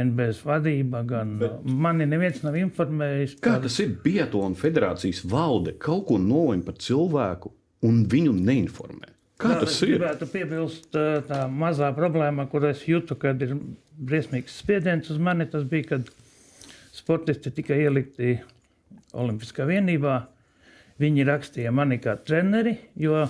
NBS 0.00 0.40
vadība, 0.48 1.04
gan 1.08 1.36
bet... 1.42 1.60
mani 1.68 2.08
neviens 2.08 2.40
nav 2.44 2.56
informējis. 2.56 3.36
Kā 3.44 3.58
tas 3.60 3.76
ir? 3.84 3.92
Biatlona 4.04 4.56
federācijas 4.56 5.20
valde 5.28 5.76
kaut 5.76 6.06
ko 6.08 6.16
nolēma 6.20 6.70
par 6.70 6.80
cilvēku 6.80 7.52
un 7.84 8.04
viņu 8.08 8.32
neinformē. 8.40 9.12
Kā 9.36 9.52
Jā, 9.52 9.62
tas 9.66 9.76
ir? 9.84 9.98
gribētu 9.98 10.32
piebilst, 10.32 10.88
uh, 10.96 11.20
tā 11.28 11.44
mazā 11.52 11.92
problēma, 11.96 12.48
kur 12.48 12.64
es 12.72 12.86
jūtu, 12.88 13.20
kad 13.20 13.44
ir 13.44 13.58
briesmīgs 13.96 14.56
spiediens 14.62 15.12
uz 15.12 15.20
mani, 15.20 15.44
tas 15.52 15.68
bija, 15.68 15.92
kad 15.92 16.08
sportisti 17.06 17.52
tika 17.54 17.76
ielikti 17.78 18.32
Olimpiskā 19.16 19.62
vienībā. 19.68 20.16
Viņi 20.98 21.26
rakstīja 21.28 21.70
mani 21.76 21.98
kā 22.02 22.16
treneri, 22.24 22.72
jo 22.98 23.20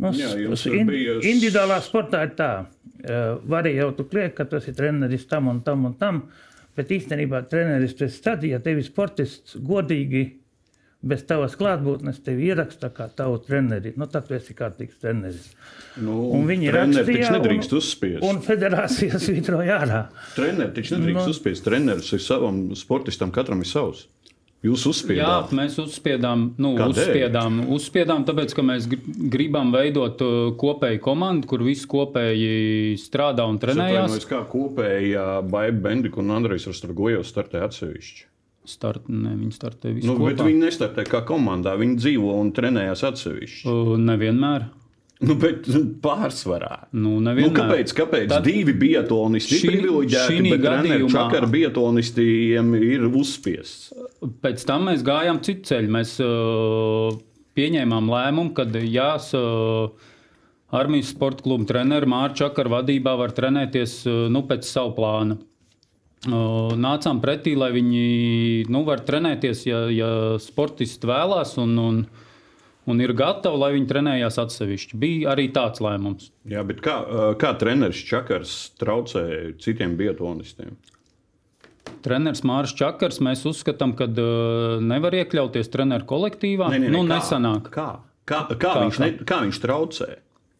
nu, 0.00 0.12
Jā, 0.16 0.30
ir 0.38 0.86
bijis- 0.88 1.26
individuālā 1.26 1.80
sportā 1.82 2.22
ir 2.24 2.32
tā, 2.38 2.50
uh, 2.62 3.38
varēja 3.50 3.82
jau 3.82 3.90
tu 3.98 4.04
kliegt, 4.08 4.36
ka 4.38 4.44
tas 4.48 4.68
ir 4.70 4.74
treneris 4.78 5.26
tam 5.28 5.48
un 5.50 5.60
tam 5.66 5.84
un 5.90 5.94
tam, 5.98 6.22
bet 6.78 6.88
īstenībā 6.94 7.42
treneris 7.50 7.94
tas 7.98 8.16
tad, 8.22 8.46
ja 8.46 8.58
tevi 8.62 8.82
sportists 8.86 9.56
godīgi 9.58 10.22
bez 11.02 11.24
tavas 11.26 11.56
klātbūtnes 11.58 12.20
tevi 12.22 12.46
ieraksta 12.52 12.88
kā 12.94 13.08
tavu 13.16 13.40
treneri, 13.42 13.92
nu 13.98 14.06
tad 14.06 14.28
tu 14.28 14.34
esi 14.38 14.54
kārtīgs 14.54 15.00
treneris. 15.02 15.48
Nu, 15.98 16.30
Un 16.38 16.46
viņi 16.46 16.70
treneri 16.70 17.02
rakstīja, 17.02 17.26
taču 17.26 17.36
nedrīkst 17.40 17.72
un- 17.74 17.78
uzspiest. 17.82 18.22
Un 18.30 18.40
federācija 18.46 19.18
svītroja 19.18 19.78
ārā. 19.82 20.02
Treneri 20.36 20.72
taču 20.78 20.96
nedrīkst 21.00 21.26
Nu. 21.26 21.34
uzspiest. 21.36 21.64
Treneris 21.66 22.12
ir 22.14 22.22
savam 22.22 22.68
sportistam, 22.78 23.34
katram 23.34 23.60
ir 23.66 23.70
savs. 23.72 24.06
Jūs 24.62 24.84
Jā, 24.86 24.90
uzspiedāt. 24.92 25.48
mēs 25.58 25.74
uzspiedām, 25.82 26.42
nu, 26.62 26.76
Kādēļ? 26.78 26.92
uzspiedām, 26.94 27.56
uzspiedām, 27.74 28.22
tāpēc, 28.28 28.52
ka 28.54 28.62
mēs 28.62 28.84
gr- 28.86 29.08
gribam 29.34 29.72
veidot 29.74 30.22
uh, 30.22 30.52
kopēju 30.54 31.00
komandu, 31.02 31.48
kur 31.50 31.64
visi 31.66 31.82
kopēji 31.90 32.94
strādā 33.02 33.42
un 33.50 33.58
trenējās. 33.58 34.06
Atvainojos, 34.06 34.28
kā 34.30 34.44
kopējā 34.52 35.24
Baiba 35.50 35.80
Bendika 35.88 36.22
un 36.22 36.30
Andrejs 36.30 36.68
Rasturgojevs 36.70 37.34
startē 37.34 37.64
atsevišķi. 37.66 38.28
Start, 38.64 39.08
ne, 39.10 39.32
viņi 39.34 39.52
startē 39.56 39.90
visi 39.94 40.06
Nu, 40.06 40.14
kopā. 40.14 40.28
bet 40.30 40.44
viņi 40.46 40.60
nestartē 40.68 41.02
kā 41.08 41.24
komandā, 41.26 41.72
viņi 41.80 41.96
dzīvo 41.98 42.34
un 42.40 42.52
trenējās 42.54 43.02
atsevišķi. 43.08 43.64
Uh, 43.66 43.96
Nevienmēr. 43.98 44.68
Nu, 45.22 45.34
bet 45.38 45.66
pārsvarā. 46.02 46.86
Nu, 46.92 47.20
Nu, 47.20 47.30
nevienmēr. 47.30 47.54
kāpēc 47.54 47.92
kāpēc 47.94 48.28
Tad- 48.28 48.44
divi 48.46 48.72
biatlonisti 48.74 49.58
Šī- 49.60 49.68
privileģēti, 49.70 50.50
bet 50.50 50.60
gadījumā- 50.62 51.10
čakara 51.10 51.46
biatlonistiem 51.50 52.72
ir 52.82 53.00
uzspiests? 53.10 53.92
Pēc 54.42 54.64
tam 54.66 54.86
mēs 54.86 55.02
gājām 55.06 55.42
citu 55.42 55.62
ceļu. 55.70 55.88
Mēs 55.98 56.14
uh, 56.22 57.18
pieņēmām 57.56 58.10
lēmumu, 58.10 58.54
ka 58.54 58.64
jās 58.64 59.32
uh, 59.34 59.90
armijas 60.72 61.10
sporta 61.14 61.42
kluba 61.42 61.66
treneris 61.66 62.08
Mārcis 62.08 62.36
Čakar 62.46 62.66
vadībā 62.66 63.16
var 63.18 63.30
trenēties 63.30 64.06
uh, 64.06 64.28
nu, 64.30 64.42
pēc 64.42 64.62
savu 64.64 64.94
plānu. 64.96 65.38
Nācām 66.22 67.18
pretī, 67.22 67.56
lai 67.58 67.72
viņi 67.74 68.02
nu, 68.70 68.84
var 68.86 69.02
trenēties, 69.02 69.64
ja, 69.66 69.80
ja 69.90 70.10
sportisti 70.38 71.08
vēlās 71.10 71.56
un, 71.58 71.72
un, 71.82 71.98
un 72.86 73.02
ir 73.02 73.14
gatavi, 73.18 73.58
lai 73.58 73.72
viņi 73.74 73.90
trenējās 73.90 74.38
atsevišķi. 74.44 75.00
Bija 75.02 75.32
arī 75.34 75.48
tāds 75.54 75.82
lēmums. 75.82 76.30
Jā, 76.46 76.62
bet 76.68 76.78
kā, 76.84 77.00
kā 77.42 77.56
treneris 77.58 78.04
Čakars 78.06 78.54
traucē 78.78 79.24
citiem 79.62 79.98
biatlonistiem? 79.98 80.78
Treneris 82.02 82.42
Mārcis 82.46 82.78
Čakars, 82.78 83.18
mēs 83.22 83.42
uzskatām, 83.46 83.94
ka 83.98 84.06
uh, 84.10 84.78
nevar 84.82 85.14
iekļauties 85.18 85.70
treneru 85.74 86.06
kolektīvā. 86.08 86.70
Nē, 86.70 86.82
nē, 86.82 86.90
nē, 86.90 86.94
nu, 86.96 87.02
kā? 87.06 87.16
nesanāk. 87.16 87.70
Kā, 87.74 87.88
kā, 88.26 88.44
kā, 88.50 88.58
kā, 88.62 88.72
viņš, 88.84 88.98
kā? 88.98 89.06
ne, 89.06 89.26
kā 89.26 89.38
viņš 89.42 89.60
traucē? 89.62 90.08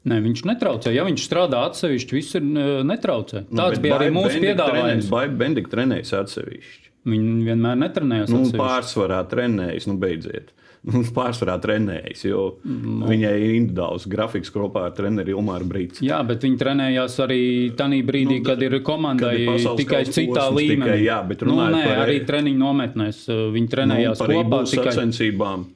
Nē, 0.03 0.17
viņš 0.25 0.41
netraucē. 0.51 0.91
Ja 0.91 1.05
viņš 1.07 1.27
strādā 1.29 1.61
atsevišķi, 1.69 2.17
viss 2.19 2.35
ir 2.39 2.47
uh, 2.49 2.81
netraucē. 2.87 3.45
Nu, 3.51 3.61
Tāds 3.61 3.77
bet 3.79 3.85
bija 3.85 4.01
arī 4.01 4.09
mūsu 4.15 4.41
piedāvājums. 4.43 5.11
Baiba 5.13 5.37
Bendika 5.45 5.71
trenējas 5.77 6.11
atsevišķi. 6.25 6.89
Viņi 7.13 7.37
vienmēr 7.47 7.79
netrenējās 7.83 8.31
Nu, 8.31 8.43
pārsvarā 8.59 9.21
trenējas, 9.31 9.87
nu 9.91 9.97
beidziet. 10.03 10.51
Nu, 10.83 11.05
pārsvarā 11.15 11.55
trenējas, 11.63 12.25
jo 12.27 12.57
no. 12.67 13.07
viņai 13.07 13.31
ir 13.39 13.53
individuāls 13.55 14.09
grafiks 14.11 14.51
kopā 14.51 14.89
ar 14.89 14.95
treneri 14.97 15.31
Ilmāru 15.31 15.69
Brīsku. 15.71 16.03
Jā, 16.03 16.19
bet 16.27 16.43
viņi 16.43 16.59
trenējās 16.59 17.19
arī 17.23 17.39
tajā 17.79 18.01
brīdī, 18.09 18.41
Nu, 18.41 18.47
kad 18.49 18.63
ir 18.67 18.75
komandai 18.83 19.37
kad 19.47 19.63
ir 19.63 19.79
tikai 19.79 20.01
citā 20.11 20.49
līmenī. 20.51 20.89
tikai, 20.89 20.97
jā, 21.07 21.21
bet 21.29 21.45
nu, 21.47 21.55
nē, 21.55 21.85
par- 21.87 22.03
arī 22.09 22.19
treniņu 22.27 22.59
nometnēs 22.65 23.23
uh, 23.31 23.45
viņi 23.55 23.71
trenējās 23.77 24.25
Nu, 24.27 24.31
kopā. 24.43 24.63
Tikai... 24.73 24.91
sacensībām 24.91 25.69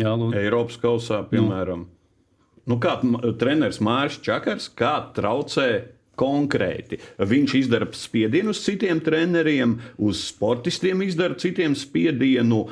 Jā. 0.00 0.16
Eiropas 0.40 0.80
kausā, 0.80 1.20
piemēram. 1.28 1.84
Nu, 1.84 1.97
kā 2.76 2.98
m- 3.02 3.32
treneris 3.40 3.78
Mārcis 3.80 4.20
Čakars, 4.20 4.68
kā 4.76 4.92
traucē 5.16 5.68
konkrēti. 6.18 6.98
Viņš 7.18 7.54
izdara 7.62 7.88
spiedienu 7.94 8.52
uz 8.54 8.60
citiem 8.64 9.00
treneriem, 9.04 9.76
uz 10.02 10.24
sportistiem 10.32 11.02
izdara 11.06 11.36
citiem 11.38 11.76
spiedienu, 11.78 12.64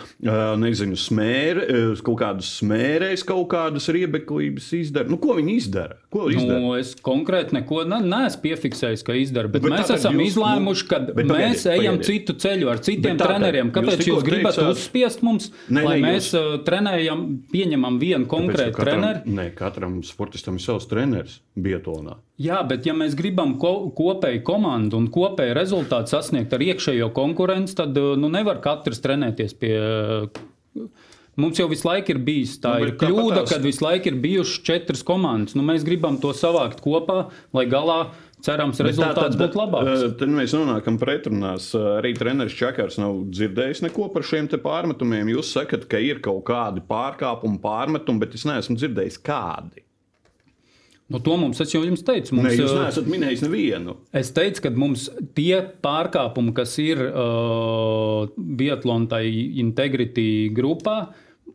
nezinu, 0.61 0.97
smēr, 0.99 1.63
ā, 1.63 1.83
kaut 2.07 2.19
kādas 2.23 2.51
smērēs, 2.61 3.25
kaut 3.27 3.49
kādas 3.55 3.89
riebeklības 3.95 4.71
izdara. 4.81 5.09
Nu, 5.11 5.19
ko 5.23 5.37
viņi 5.39 5.57
izdara? 5.61 5.99
Ko 6.13 6.27
izdara? 6.33 6.59
Nu, 6.63 6.75
es 6.79 6.95
konkrēti 7.05 7.57
neko 7.59 7.83
ne, 7.89 8.01
neesmu 8.07 8.43
piefiksējis, 8.47 9.05
ka 9.07 9.17
izdara. 9.19 9.51
Bet, 9.53 9.65
Bet 9.67 9.75
mēs 9.77 9.93
esam 9.97 10.19
jūs, 10.21 10.35
izlēmuši, 10.35 10.87
ka 10.91 11.01
nu, 11.05 11.15
bet 11.17 11.29
mēs 11.31 11.37
pagaidiet, 11.37 11.67
ejam 11.77 11.99
pagaidiet. 12.01 12.11
citu 12.11 12.37
ceļu 12.47 12.71
ar 12.73 12.83
citiem 12.87 13.17
tātad 13.21 13.33
treneriem. 13.37 13.73
Kāpēc 13.75 14.03
jūs, 14.03 14.11
jūs 14.13 14.27
gribat 14.27 14.57
teicāt- 14.57 14.73
uzspiest 14.75 15.25
mums, 15.27 15.51
nē, 15.69 15.85
lai 15.87 15.97
nē, 16.01 16.11
mēs 16.11 16.31
jūs... 16.33 16.63
trenējam, 16.67 17.25
pieņemam 17.53 17.99
vienu 18.03 18.31
konkrētu 18.31 18.81
treneri? 18.81 19.25
nē, 19.37 19.51
katram 19.59 20.01
sportistam 20.07 20.57
ir 20.59 20.65
savs 20.65 20.89
treneris 20.91 21.41
Bietonā. 21.57 22.19
Jā, 22.37 22.59
bet 22.69 22.85
ja 22.85 22.93
mēs 22.93 23.15
gribam 23.17 23.36
ko, 23.61 23.73
kopēju 23.97 24.43
komandu 24.47 25.01
un 25.01 25.11
kopēju 25.13 25.57
rezultātu 25.57 26.15
sasniegt 26.15 26.55
ar 26.57 26.65
iekšējo 26.65 27.11
konkurenci, 27.17 27.77
tad 27.79 27.97
nu, 27.97 28.31
nevar 28.33 28.63
katrs 28.65 29.03
trenēties 29.05 29.57
pie. 29.61 29.77
Mums 31.37 31.59
jau 31.61 31.67
visu 31.69 31.85
laiku 31.85 32.15
ir 32.15 32.21
bijis 32.25 32.55
tā 32.63 32.79
Nu, 32.79 32.87
bet 32.89 33.03
kļūda, 33.03 33.43
kad 33.51 33.65
visu 33.65 33.85
laiku 33.85 34.09
ir 34.09 34.15
bijušas 34.23 34.63
četras 34.65 35.03
komandas. 35.05 35.57
Nu, 35.59 35.65
mēs 35.69 35.85
gribam 35.85 36.17
to 36.21 36.33
savākt 36.37 36.81
kopā, 36.85 37.27
lai 37.53 37.67
galā 37.69 37.99
cerams 38.45 38.81
rezultāts 38.85 39.37
būtu 39.37 39.61
labāks. 39.61 40.05
Tad 40.21 40.33
mēs 40.33 40.55
nonākam 40.57 40.97
pretrunās. 41.01 41.71
Arī 41.77 42.15
treneris 42.17 42.57
Čakars 42.57 42.97
nav 43.03 43.27
dzirdējis 43.37 43.85
neko 43.85 44.09
par 44.15 44.25
šiem 44.25 44.49
te 44.53 44.61
pārmetumiem. 44.63 45.29
Jūs 45.37 45.53
sakat, 45.59 45.85
ka 45.91 46.01
ir 46.01 46.23
kaut 46.25 46.47
kādi 46.49 46.85
pārkāpumi, 46.89 47.61
pārmetumi, 47.61 48.25
bet 48.25 48.39
es 48.39 48.47
neesmu 48.49 48.79
dzirdējis 48.81 49.21
kādi. 49.27 49.86
Nu, 51.07 51.21
to 51.23 51.37
mums, 51.39 51.61
jau 51.71 51.85
jums 51.87 52.03
teicu, 52.03 52.35
mums, 52.35 52.57
jūs 52.59 52.73
ā, 52.73 52.87
neesat 52.89 53.07
minējis 53.07 53.45
nevienu. 53.45 53.93
Es 54.17 54.33
teicu, 54.35 54.65
ka 54.65 54.73
mums 54.75 55.05
tie 55.39 55.61
pārkāpumi, 55.85 56.51
kas 56.57 56.73
ir 56.83 56.99
uh, 57.07 58.27
Bietlontai 58.35 59.29
Integrity 59.63 60.49
grupā, 60.57 60.97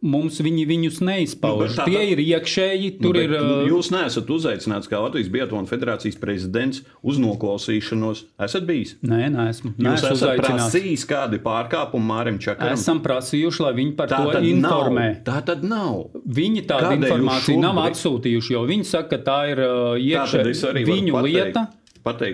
mums 0.01 0.39
viņi 0.41 0.63
viņus 0.65 0.97
neizpauž. 1.05 1.59
Nu, 1.61 1.67
bet 1.67 1.77
tā- 1.77 1.85
tie 1.85 1.97
tā- 1.99 2.11
ir 2.11 2.17
iekšēji, 2.17 2.87
Nu, 3.01 3.11
bet 3.13 3.21
ir. 3.23 3.31
Uh, 3.37 3.67
Jūs 3.69 3.91
neesat 3.93 4.25
uzaicināts 4.33 4.89
kā 4.89 4.97
Latvijas 5.01 5.29
Biatlona 5.29 5.67
federācijas 5.69 6.17
prezidents 6.19 6.81
uz 7.03 7.19
noklausīšanos. 7.21 8.23
Esat 8.41 8.65
bijis? 8.65 8.95
Nē, 9.05 9.29
neesmu. 9.31 9.73
Jūs 9.77 9.93
esat 10.01 10.11
uzaicināts. 10.17 10.71
prasījis 10.71 11.05
kādi 11.05 11.39
pārkāpumi 11.39 12.05
Mārim 12.11 12.39
Čakaram. 12.39 12.73
Esam 12.73 13.01
prasījuši, 13.01 13.59
lai 13.61 13.73
viņi 13.73 13.95
par 13.95 14.07
Tā 14.07 14.17
to 14.33 14.39
informē. 14.41 15.07
nav. 15.17 15.23
Tā 15.23 15.45
tad 15.45 15.63
nav. 15.63 16.09
Viņi 16.27 16.65
tādu 16.65 16.89
Kādēļ 16.89 17.05
informāciju 17.05 17.59
nav 17.59 17.75
atsūtījuši, 17.91 18.51
jo 18.51 18.65
viņi 18.67 18.85
saka, 18.85 19.09
ka 19.09 19.17
tā 19.29 19.39
ir 19.51 19.59
uh, 19.59 19.97
iekšēji 20.01 20.85
viņu 20.85 21.23
lieta. 21.23 21.53
Pateikt, 21.67 21.80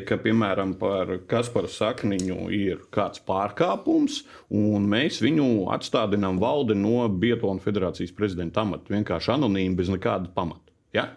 ka, 0.07 0.15
piemēram, 0.23 0.73
par 0.79 1.09
Kasparu 1.27 1.67
Sakniņu 1.71 2.47
ir 2.55 2.83
kāds 2.93 3.19
pārkāpums, 3.27 4.21
un 4.53 4.87
mēs 4.87 5.19
viņu 5.23 5.67
atstādinām 5.75 6.39
valdi 6.39 6.75
no 6.77 7.07
Biatlona 7.09 7.59
federācijas 7.63 8.13
prezidenta 8.15 8.63
amata. 8.63 8.93
Vienkārši 8.95 9.33
anonīmi, 9.35 9.75
bez 9.75 9.89
nekāda 9.91 10.31
pamata. 10.33 10.71
Ja? 10.95 11.09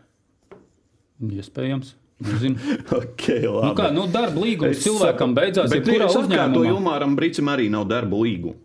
Iespējams. 1.22 1.94
Okay, 3.00 3.40
Nu, 3.46 3.54
labi. 3.62 3.76
kā, 3.78 3.86
nu, 3.96 4.02
darba 4.12 4.42
līgums 4.44 4.74
Es 4.76 4.82
cilvēkam 4.84 5.30
saprotu. 5.32 5.36
beidzās, 5.38 5.70
Bet 5.72 5.86
es 5.88 6.02
atkārtoju, 6.02 6.26
uzņēmumā. 6.26 6.72
Ilmāram 6.74 7.14
Brīcim 7.16 7.48
arī 7.48 7.70
nav 7.72 7.86
darba 7.88 8.18
līguma 8.20 8.58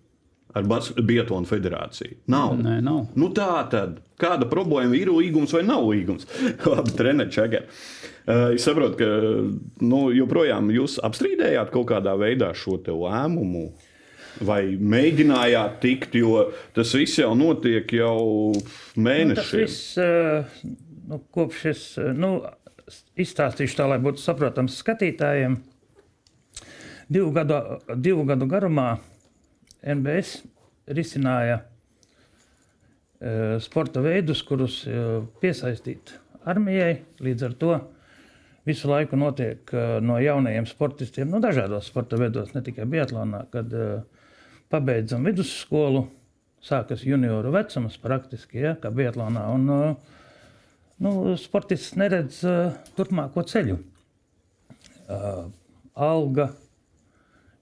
ar 0.55 0.65
Biatlonu 1.03 1.47
federāciju. 1.49 2.21
Nav. 2.31 2.55
Nē, 2.61 2.77
nav. 2.85 3.01
Nu, 3.19 3.29
tā 3.35 3.49
tad. 3.71 3.99
Kāda 4.21 4.47
problēma 4.47 4.95
ir 4.95 5.11
līgums 5.11 5.51
vai 5.55 5.65
nav 5.67 5.83
līgums? 5.89 6.27
Labi, 6.71 6.93
treniņš 6.95 7.33
čakar. 7.35 7.65
Uh, 8.25 8.55
es 8.55 8.63
saprotu, 8.65 8.97
ka 9.01 9.09
nu, 9.85 10.05
joprojām 10.15 10.71
jūs 10.73 10.97
apstrīdējāt 11.05 11.73
kaut 11.73 11.89
kādā 11.91 12.15
veidā 12.17 12.53
šo 12.57 12.79
lēmumu. 12.87 13.67
Vai 14.45 14.75
mēģinājāt 14.75 15.77
tikt, 15.83 16.15
jo 16.19 16.49
tas 16.75 16.89
viss 16.97 17.21
jau 17.21 17.29
notiek 17.39 17.87
jau 17.95 18.51
Nu, 18.51 18.59
tas 18.59 18.97
mēnešiem. 18.99 19.61
viss, 19.61 19.97
eh, 19.97 20.43
nu, 21.07 21.21
kopš 21.31 21.61
es 21.71 21.83
eh, 22.01 22.09
nu, 22.11 22.41
izstāstīšu 23.15 23.77
tā, 23.79 23.87
lai 23.87 23.99
būtu 24.03 24.19
saprotams 24.19 24.75
skatītājiem. 24.81 25.55
Divu 27.07 27.31
gadu, 27.31 27.61
divu 27.95 28.25
gadu 28.27 28.49
garumā 28.51 28.97
NBS 29.85 30.39
risināja 30.89 31.59
eh, 33.21 33.57
sporta 33.61 34.01
veidus, 34.05 34.41
kurus 34.45 34.81
eh, 34.89 35.21
piesaistīt 35.41 36.15
armijai. 36.45 37.03
Līdz 37.25 37.45
ar 37.47 37.55
to 37.61 37.77
visu 38.65 38.89
laiku 38.89 39.19
notiek 39.19 39.73
eh, 39.73 39.97
no 40.01 40.17
jaunajiem 40.21 40.67
sportistiem, 40.69 41.29
no 41.29 41.41
dažādos 41.43 41.89
sporta 41.91 42.19
veidos, 42.21 42.53
ne 42.57 42.63
tikai 42.65 42.87
Biatlonā, 42.89 43.45
kad 43.53 43.73
pabeidzam 44.73 45.25
vidusskolu, 45.29 46.07
sākas 46.65 47.05
junioru 47.05 47.53
vecums 47.53 47.99
praktiski, 48.01 48.63
ja, 48.65 48.73
kā 48.81 48.89
Biatlonā. 48.93 49.45
Un, 49.53 49.97
nu, 51.05 51.11
sportists 51.37 51.93
neredz 52.01 52.41
turpmāko 52.97 53.45
ceļu. 53.45 53.77
Alga, 55.95 56.49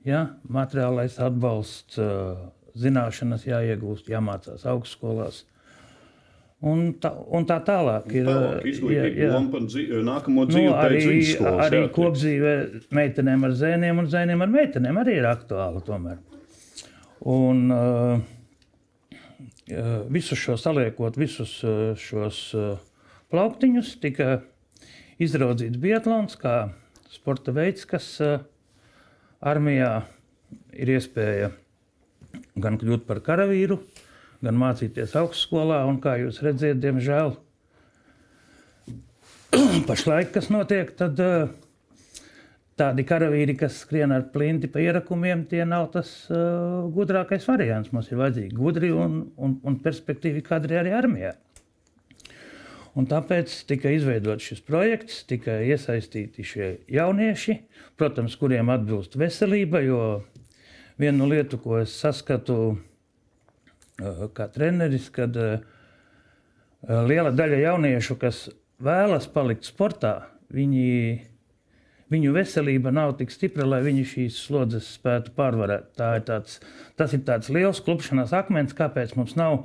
ja, 0.06 0.26
materiālais 0.50 1.18
atbalsts, 1.24 1.98
uh, 2.02 2.36
zināšanas 2.80 3.46
jāiegūst, 3.48 4.08
jāmācās 4.10 4.66
augstskolās. 4.66 5.44
Un 6.64 6.94
tā, 7.04 7.10
un 7.36 7.44
tā 7.44 7.58
tālāk 7.68 8.06
ir. 8.16 8.28
Tālāk 8.30 8.68
izglītība, 8.72 9.60
dzi- 9.68 9.88
nākamo 10.08 10.46
Nu, 10.46 10.52
dzīvi 10.54 10.70
arī 10.80 11.00
pēc 11.02 11.10
vidusskolas. 11.10 11.66
arī 11.66 11.82
kopdzīve 11.98 12.54
meitenēm 12.96 13.44
ar 13.44 13.56
zēniem 13.60 14.00
un 14.00 14.08
zēniem 14.08 14.46
ar 14.46 14.54
meitenēm 14.54 15.02
arī 15.02 15.18
ir 15.20 15.28
aktuāla. 15.28 15.82
Tomēr. 15.84 16.22
Un, 17.34 17.66
uh, 17.72 18.22
uh, 19.12 19.92
visu 20.12 20.36
šo 20.40 20.56
saliekot, 20.60 21.20
visus 21.20 21.58
uh, 21.68 21.94
šos 22.00 22.40
uh, 22.56 22.78
plauktiņus, 23.32 23.94
tika 24.04 24.42
izraudzīts 25.20 25.80
Biatlons 25.84 26.36
kā 26.40 26.70
sporta 27.12 27.52
veids, 27.56 27.84
kas 27.86 28.08
uh, 28.24 28.40
armijā 29.44 29.92
ir 30.74 30.94
iespēja 30.96 31.52
gan 32.60 32.78
kļūt 32.82 33.06
par 33.08 33.22
karavīru, 33.26 33.80
gan 34.44 34.58
mācīties 34.60 35.16
augstskolā. 35.20 35.84
Un, 35.90 36.00
kā 36.04 36.16
jūs 36.22 36.42
redzat, 36.46 36.80
diemžēl 36.84 37.36
pašlaik, 39.90 40.34
kas 40.36 40.50
notiek, 40.54 40.94
tad 40.98 41.20
uh, 41.24 41.52
tādi 42.80 43.06
karavīri, 43.08 43.56
kas 43.60 43.84
skrien 43.84 44.14
ar 44.16 44.28
plinti 44.34 44.70
pa 44.72 44.82
ierakumiem, 44.84 45.46
tie 45.50 45.64
nav 45.70 45.92
tas 45.94 46.14
uh, 46.32 46.84
gudrākais 46.94 47.48
variants. 47.50 47.94
Mums 47.94 48.12
ir 48.12 48.22
vajadzīgi 48.22 48.58
gudri 48.58 48.94
un, 48.96 49.24
un, 49.38 49.58
un 49.64 49.80
perspektīvi 49.84 50.46
kadri 50.46 50.80
arī 50.82 50.96
armijā. 50.98 51.36
Un 52.94 53.08
tāpēc 53.10 53.50
tika 53.66 53.90
izveidots 53.90 54.46
šis 54.52 54.60
projekts, 54.68 55.24
tika 55.26 55.56
iesaistīti 55.66 56.44
šie 56.46 56.68
jaunieši, 56.94 57.56
protams, 57.98 58.36
kuriem 58.38 58.70
atbilst 58.70 59.16
veselība. 59.18 59.82
Jo 59.82 60.02
viena 61.02 61.26
lieta, 61.26 61.58
ko 61.58 61.80
es 61.82 61.96
saskatu 61.98 62.58
uh, 62.76 64.28
kā 64.38 64.46
treneris, 64.54 65.08
kad 65.14 65.34
uh, 65.42 65.64
liela 67.10 67.32
daļa 67.34 67.64
jauniešu, 67.64 68.18
kas 68.22 68.46
vēlas 68.84 69.26
palikt 69.34 69.66
sportā, 69.66 70.14
viņi, 70.54 70.90
viņu 72.14 72.36
veselība 72.36 72.94
nav 72.94 73.16
tik 73.18 73.34
stipra, 73.34 73.66
lai 73.66 73.82
viņi 73.88 74.04
šīs 74.12 74.38
slodzes 74.46 74.92
spētu 75.00 75.34
pārvarēt. 75.34 75.96
Tā 75.98 76.12
ir 76.20 76.28
tāds, 76.30 76.60
tas 77.00 77.18
ir 77.18 77.26
tāds 77.26 77.50
liels 77.50 77.82
klupšanās 77.82 78.36
akmens, 78.38 78.78
kāpēc 78.78 79.16
mums 79.18 79.34
nav 79.40 79.64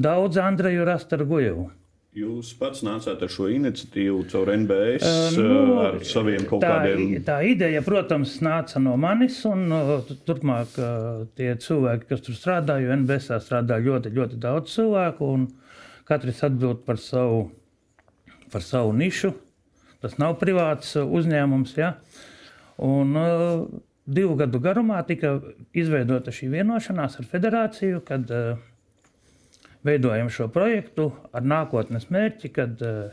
daudz 0.00 0.40
Andreju 0.40 0.88
rast 0.88 1.12
ar 1.12 1.26
Gujevu. 1.28 1.68
Jūs 2.10 2.48
pats 2.58 2.80
nācāt 2.82 3.20
ar 3.22 3.30
šo 3.30 3.46
iniciatīvu 3.54 4.24
caur 4.32 4.48
NBS, 4.50 5.04
nu, 5.36 5.44
uh, 5.46 5.82
ar 5.84 5.98
saviem 6.02 6.42
kaut 6.48 6.64
tā, 6.64 6.72
kādiem. 6.80 7.12
tā 7.22 7.36
ideja, 7.46 7.84
protams, 7.86 8.32
nāca 8.42 8.82
no 8.82 8.96
manis, 8.98 9.36
un 9.46 9.62
uh, 9.70 9.92
tu- 10.08 10.16
turpmāk 10.26 10.74
uh, 10.82 11.20
tie 11.38 11.52
cilvēki, 11.62 12.08
kas 12.10 12.24
tur 12.26 12.34
strādā, 12.34 12.80
jo 12.82 12.90
NBS 12.96 13.30
strādā 13.46 13.78
ļoti, 13.84 14.10
ļoti 14.16 14.40
daudz 14.42 14.74
cilvēku, 14.74 15.28
un 15.36 15.46
katrs 16.10 16.42
atbild 16.48 16.82
par 16.88 16.98
savu, 16.98 17.44
par 18.50 18.66
savu 18.66 18.90
nišu. 18.98 19.30
Tas 20.02 20.18
nav 20.18 20.34
privāts 20.42 20.96
uh, 20.98 21.06
uzņēmums. 21.06 21.76
Ja? 21.78 21.92
Un, 22.82 23.14
uh, 23.14 23.68
divu 24.10 24.34
gadu 24.34 24.58
garumā 24.58 24.98
tika 25.06 25.36
izveidota 25.78 26.34
šī 26.34 26.50
vienošanās 26.56 27.20
ar 27.22 27.30
federāciju, 27.30 28.02
kad 28.02 28.26
uh, 28.34 28.58
veidojam 29.86 30.28
šo 30.32 30.48
projektu 30.52 31.10
ar 31.32 31.42
nākotnes 31.46 32.08
mērķi, 32.12 32.50
kad 32.56 32.82
uh, 32.84 33.12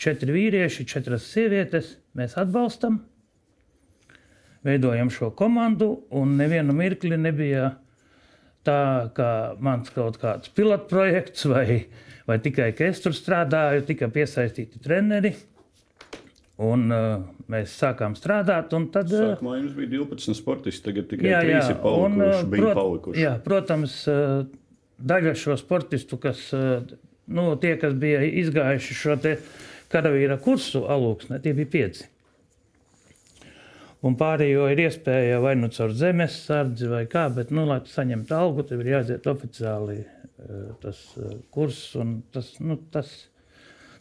četri 0.00 0.32
vīrieši, 0.34 0.86
četras 0.90 1.28
sievietes 1.30 1.94
mēs 2.18 2.34
atbalstam, 2.40 3.02
veidojam 4.66 5.10
šo 5.12 5.30
komandu, 5.36 5.92
un 6.10 6.34
nevienu 6.40 6.74
mirkli 6.76 7.16
nebija 7.16 7.70
tā, 8.66 8.80
kā 9.16 9.30
mans 9.62 9.88
kaut 9.94 10.18
kāds 10.20 10.50
pilotprojekts, 10.56 11.46
vai, 11.48 11.84
vai 12.28 12.36
tikai 12.44 12.72
ka 12.76 12.90
es 12.90 13.00
tur 13.00 13.14
strādāju, 13.16 13.86
tika 13.88 14.10
piesaistīti 14.12 14.82
treneri. 14.84 15.32
Un, 16.60 16.90
uh, 16.92 17.22
mēs 17.48 17.72
sākām 17.80 18.12
strādāt, 18.18 18.74
un 18.76 18.90
tad 18.92 19.08
uh, 19.16 19.30
Sākumā 19.30 19.54
jums 19.62 19.72
bija 19.78 19.94
12 19.94 20.36
sportisti, 20.36 20.82
tagad 20.90 21.06
tikai 21.08 21.30
3 21.40 21.70
ir 21.72 21.78
palikuši. 21.80 22.42
un, 22.44 22.50
prot- 22.52 22.76
palikuši. 22.76 23.22
Jā, 23.22 23.30
protams, 23.46 23.94
uh, 24.12 24.42
daļa 25.00 25.34
šo 25.38 25.56
sportistu, 25.60 26.18
kas, 26.20 26.42
uh, 26.56 26.84
nu, 27.30 27.50
tie, 27.60 27.74
kas 27.80 27.96
bija 27.98 28.22
izgājuši 28.44 28.96
šo 29.00 29.18
karavīra 29.90 30.38
kursu 30.42 30.84
alūksnē, 30.90 31.40
tie 31.42 31.54
bija 31.56 31.70
pieci. 31.72 32.08
Un 34.06 34.14
pārējo 34.16 34.70
ir 34.72 34.80
iespēja 34.86 35.40
vai 35.44 35.56
nu 35.60 35.68
caur 35.74 35.90
zemes 35.92 36.38
sardzi 36.46 36.88
vai 36.88 37.02
kā, 37.10 37.26
bet, 37.36 37.50
nu, 37.52 37.66
lai 37.68 37.82
tu 37.84 37.92
saņemtu 37.92 38.32
algu, 38.32 38.64
tev 38.64 38.80
ir 38.80 38.94
jāiziet 38.94 39.26
oficiāli 39.28 39.98
uh, 40.00 40.70
tas 40.80 41.02
uh, 41.20 41.34
kurs, 41.52 41.82
un 42.00 42.22
tas, 42.32 42.54
nu, 42.64 42.78
tas, 42.94 43.10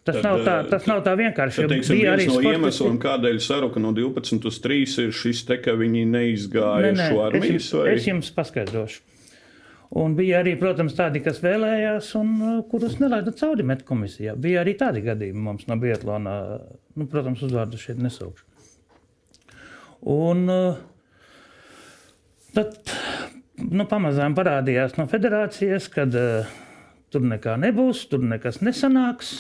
tas, 0.08 0.22
Tad, 0.22 0.24
nav 0.24 0.40
tā, 0.48 0.56
tas 0.72 0.88
nav 0.88 1.04
tā 1.04 1.18
vienkārši. 1.20 1.66
Tad, 1.66 1.74
teiksim, 1.74 2.00
bija 2.00 2.16
arī 2.16 2.30
no 2.30 2.38
sportisti- 2.38 2.56
iemesliem, 2.56 3.02
kādēļ 3.04 3.42
saruka 3.44 3.84
no 3.84 3.92
12 3.98 4.48
uz 4.48 4.62
3 4.64 4.98
ir 5.04 5.12
šis 5.20 5.44
te, 5.50 5.60
ka 5.66 5.76
viņi 5.80 6.06
neizgāja 6.14 6.88
Nē, 6.88 6.96
nē, 6.96 7.10
šo 7.12 7.20
es, 7.20 7.26
armijas 7.28 7.52
jums, 7.58 7.72
vai 7.82 7.96
es 7.98 8.08
jums 8.08 8.32
paskaidrošu. 8.40 9.04
Un 9.90 10.14
bija 10.14 10.44
arī, 10.44 10.52
protams, 10.60 10.94
tādi, 10.94 11.22
kas 11.26 11.40
vēlējās, 11.42 12.12
un 12.20 12.34
uh, 12.38 12.58
kurus 12.70 13.00
nelaida 13.02 13.34
cauri 13.34 13.66
metkomisijā. 13.66 14.36
Bija 14.38 14.62
arī 14.62 14.76
tādi 14.78 15.02
gadījumi 15.02 15.42
mums 15.48 15.66
no 15.70 15.80
Bietlāna. 15.82 16.36
Nu, 16.94 17.08
protams, 17.10 17.42
uzvārdu 17.48 17.80
šeit 17.82 17.98
nesaukšu. 18.04 18.46
Un 20.14 20.46
uh, 20.54 20.78
tad 22.54 22.94
nu, 23.58 23.88
pamazām 23.90 24.38
parādījās 24.38 24.94
no 25.00 25.08
federācijas, 25.10 25.90
ka 25.92 26.06
uh, 26.06 26.54
tur 27.10 27.26
nekā 27.26 27.58
nebūs, 27.60 28.06
tur 28.12 28.22
nekas 28.24 28.62
nesanāks, 28.62 29.34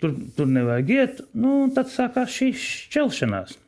tur, 0.00 0.16
tur 0.36 0.48
nevajag 0.48 0.94
iet. 0.96 1.22
Nu, 1.36 1.68
tad 1.76 1.92
sākās 1.92 2.32
šī 2.40 2.54
šķelšanās. 2.56 3.58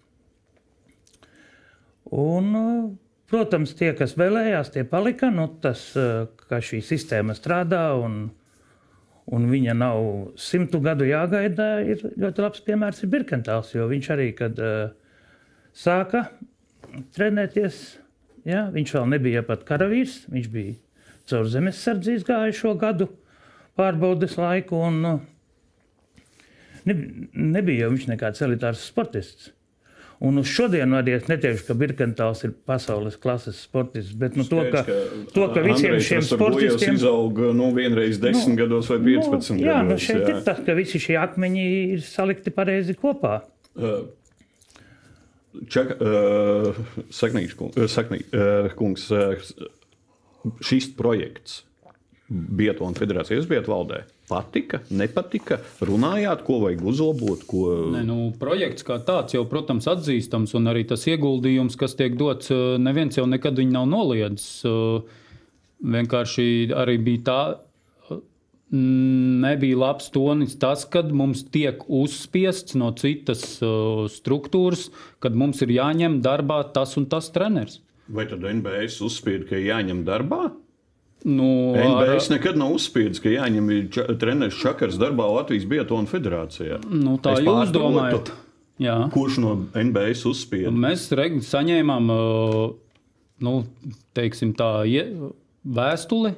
Un, 2.12 2.50
uh, 2.56 2.90
protams, 3.32 3.72
tie, 3.78 3.90
kas 3.96 4.14
vēlējās, 4.20 4.72
tie 4.74 4.84
palika. 4.88 5.30
Nu, 5.32 5.48
tas, 5.62 5.88
uh, 5.98 6.28
ka 6.50 6.60
šī 6.64 6.82
sistēma 6.84 7.34
strādā 7.36 7.84
un, 7.98 8.26
un 9.32 9.48
viņa 9.50 9.76
nav 9.78 10.02
simtu 10.40 10.82
gadu 10.84 11.08
jāgaida, 11.08 11.74
ir 11.86 12.04
ļoti 12.20 12.44
labs 12.44 12.64
piemērs. 12.66 13.02
Ir 13.02 13.12
Birkentāls, 13.14 13.72
jo 13.74 13.88
viņš 13.90 14.10
arī, 14.14 14.28
kad 14.38 14.60
uh, 14.60 14.92
sāka 15.72 16.26
trenēties, 17.16 17.82
ja, 18.48 18.66
viņš 18.74 18.96
vēl 18.98 19.10
nebija 19.14 19.44
pat 19.48 19.64
karavīrs. 19.68 20.22
Viņš 20.32 20.52
bija 20.52 20.76
caur 21.32 21.48
zemesardzi 21.48 22.18
izgājušo 22.20 22.76
gadu 22.80 23.08
pārbaudes 23.78 24.36
laiku. 24.40 24.84
Un, 24.90 25.02
uh, 25.08 26.38
ne, 26.88 26.98
nebija 27.32 27.86
jau 27.86 27.96
viņš 27.96 28.08
nekāds 28.12 28.44
elitārs 28.44 28.84
sportists. 28.92 29.50
Un 30.22 30.38
uz 30.38 30.46
šodienu 30.46 30.94
arī 31.00 31.16
es 31.16 31.24
neteikšu, 31.26 31.64
ka 31.66 31.74
Birkentāls 31.74 32.44
ir 32.46 32.52
pasaules 32.68 33.16
klases 33.18 33.58
sportists, 33.64 34.14
bet 34.18 34.36
nu, 34.38 34.44
to, 34.46 34.60
ka, 34.70 34.84
to, 35.34 35.48
ka 35.50 35.64
visiem 35.64 35.96
Andrejs 35.96 36.06
šiem 36.06 36.22
sportistiem 36.28 36.98
izauga 37.00 37.48
nu, 37.58 37.72
vienreiz 37.74 38.20
10 38.22 38.52
nu, 38.52 38.58
gados 38.60 38.90
vai 38.92 39.00
15 39.02 39.56
nu, 39.56 39.64
jā, 39.64 39.80
nu 39.82 39.96
gados. 39.96 40.04
šeit 40.04 40.22
jā. 40.22 40.36
ir 40.36 40.44
tas, 40.46 40.60
ka 40.62 40.76
visi 40.78 41.02
šie 41.02 41.18
akmeņi 41.18 41.66
ir 41.96 42.06
salikti 42.06 42.54
pareizi 42.54 42.94
kopā. 43.00 43.40
Čaka, 45.74 45.98
uh, 45.98 46.80
saknīš, 47.10 47.58
kungs, 47.58 47.82
saknī, 47.90 48.22
uh, 48.30 48.70
kungs 48.78 49.10
uh, 49.10 49.34
šis 50.62 50.86
projekts 50.98 51.64
Biatlona 52.30 52.96
federācijas 52.96 53.48
Biatlona 53.50 53.72
valdē 53.72 54.02
patika, 54.30 54.80
nepatika, 54.94 55.58
runājāt, 55.84 56.44
ko 56.46 56.60
vajag 56.62 56.84
uzlabot. 56.92 57.42
Ko... 57.48 57.64
Ne, 57.92 58.04
nu, 58.08 58.18
projekts 58.40 58.86
kā 58.86 58.96
tāds 59.04 59.36
jau, 59.36 59.42
protams, 59.50 59.88
atzīstams, 59.90 60.54
un 60.58 60.70
arī 60.72 60.86
tas 60.88 61.04
ieguldījums, 61.10 61.76
kas 61.80 61.96
tiek 61.98 62.16
dots, 62.20 62.52
neviens 62.80 63.18
jau 63.18 63.26
nekad 63.28 63.58
viņu 63.60 63.76
nav 63.76 63.90
noliedzis. 63.90 64.62
Vienkārši 65.82 66.46
arī 66.78 66.96
bija 67.02 67.24
tā, 67.26 67.40
nebija 68.72 69.76
labs 69.76 70.08
tonis 70.14 70.56
tas, 70.58 70.86
kad 70.88 71.12
mums 71.12 71.44
tiek 71.52 71.82
uzspiests 71.92 72.76
no 72.78 72.92
citas 72.96 73.44
uh, 73.60 74.06
struktūras, 74.08 74.88
kad 75.20 75.36
mums 75.36 75.60
ir 75.64 75.74
jāņem 75.76 76.22
darbā 76.24 76.62
tas 76.72 76.96
un 76.96 77.08
tas 77.12 77.28
treneris. 77.34 77.82
Vai 78.12 78.24
tad 78.30 78.44
NBS 78.48 79.02
uzspiež, 79.04 79.44
ka 79.50 79.60
jāņem 79.60 80.02
darbā? 80.08 80.50
Nu, 81.24 81.48
NBS 81.78 82.28
ar... 82.30 82.36
nekad 82.36 82.58
nav 82.58 82.72
uzspiedis, 82.76 83.20
ka 83.22 83.30
jāņem 83.30 83.68
ča, 83.94 84.06
treneris 84.18 84.58
Čakars 84.58 84.98
darbā 85.00 85.28
Latvijas 85.30 85.66
Biatlona 85.70 86.10
federācijā. 86.10 86.80
Nu, 86.90 87.16
tā 87.22 87.36
es 87.38 87.46
jūs 87.46 87.74
domājat? 87.74 88.32
Jā. 88.82 88.96
Kurš 89.14 89.38
no 89.42 89.56
NBS 89.78 90.24
uzspieda? 90.26 90.72
Mēs 90.74 91.06
saņēmām 91.46 92.08
uh, 92.10 92.72
nu, 93.44 93.52
teiksim, 94.16 94.56
tā, 94.58 94.72
vēstuli 95.62 96.34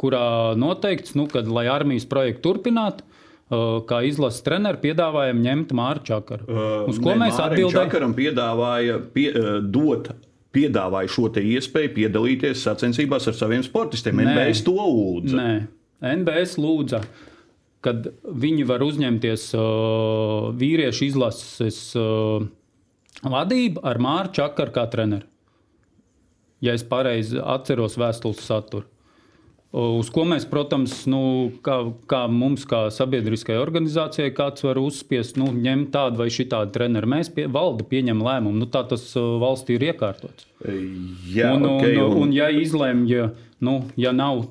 kurā 0.00 0.54
noteikts, 0.58 1.16
nu, 1.16 1.26
ka, 1.30 1.42
lai 1.48 1.66
armijas 1.72 2.06
projektu 2.08 2.50
turpinātu, 2.50 3.04
uh, 3.04 3.82
kā 3.88 4.02
izlases 4.08 4.44
treneris, 4.46 4.82
piedāvājam 4.84 5.40
ņemt 5.44 5.74
Mārķu 5.76 6.08
Čakaru. 6.10 6.48
Uh, 6.48 6.74
Uz 6.92 7.00
ko 7.00 7.14
ne, 7.14 7.26
mēs 7.26 7.40
atbildējām? 7.40 7.88
Čakaram 7.88 8.16
piedāvāja 8.16 9.00
pie, 9.14 9.28
dot. 9.64 10.12
Piedāvāja 10.56 11.12
šo 11.12 11.28
iespēju 11.36 11.92
piedalīties 11.98 12.64
sacensībās 12.64 13.28
ar 13.28 13.36
saviem 13.36 13.64
sportistiem. 13.66 14.22
Nē, 14.22 14.32
NBS 14.32 14.64
to 14.64 14.76
lūdza. 14.76 15.36
Nē, 15.36 15.54
NBS 16.16 16.56
lūdza, 16.60 17.02
kad 17.84 18.08
viņi 18.24 18.66
var 18.68 18.84
uzņemties 18.86 19.50
uh, 19.58 20.48
vīriešu 20.56 21.06
izlases 21.10 21.80
uh, 21.98 22.46
vadību 23.22 23.84
ar 23.86 24.00
Mārķu 24.02 24.40
Čakaru 24.40 24.74
kā 24.74 24.86
treneru. 24.92 25.28
Ja 26.64 26.72
es 26.72 26.84
pareizi 26.88 27.36
atceros 27.36 27.98
vēstules 28.00 28.40
saturu. 28.40 28.88
Uz 29.76 30.08
ko 30.14 30.22
mēs, 30.24 30.46
protams, 30.48 30.92
nu, 31.10 31.20
kā, 31.64 31.80
kā 32.08 32.22
mums, 32.32 32.62
kā 32.68 32.86
sabiedriskai 32.94 33.58
organizācijai, 33.60 34.30
kāds 34.36 34.64
var 34.64 34.78
uzspiest, 34.80 35.36
nu, 35.40 35.50
ņemt 35.52 35.90
tādu 35.92 36.22
vai 36.22 36.28
šitādu 36.32 36.72
treneru. 36.72 37.10
Mēs 37.12 37.28
pie, 37.34 37.48
valde 37.52 37.84
pieņem 37.90 38.22
lēmumu. 38.24 38.62
Nu, 38.62 38.68
tā 38.72 38.86
tas 38.88 39.04
valstī 39.16 39.76
ir 39.76 39.88
iekārtots. 39.90 40.46
Jā, 41.34 41.50
un, 41.58 41.66
okay, 41.74 41.98
un, 41.98 42.06
un, 42.06 42.22
un 42.28 42.36
ja 42.36 42.48
izlemj, 42.54 43.12
nu, 43.66 43.76
ja 44.00 44.14
nav 44.16 44.46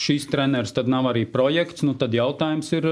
šis 0.00 0.30
treneris, 0.32 0.72
tad 0.72 0.88
nav 0.88 1.10
arī 1.10 1.26
projekts, 1.28 1.84
nu, 1.84 1.92
tad 1.98 2.14
jautājums 2.16 2.72
ir, 2.72 2.88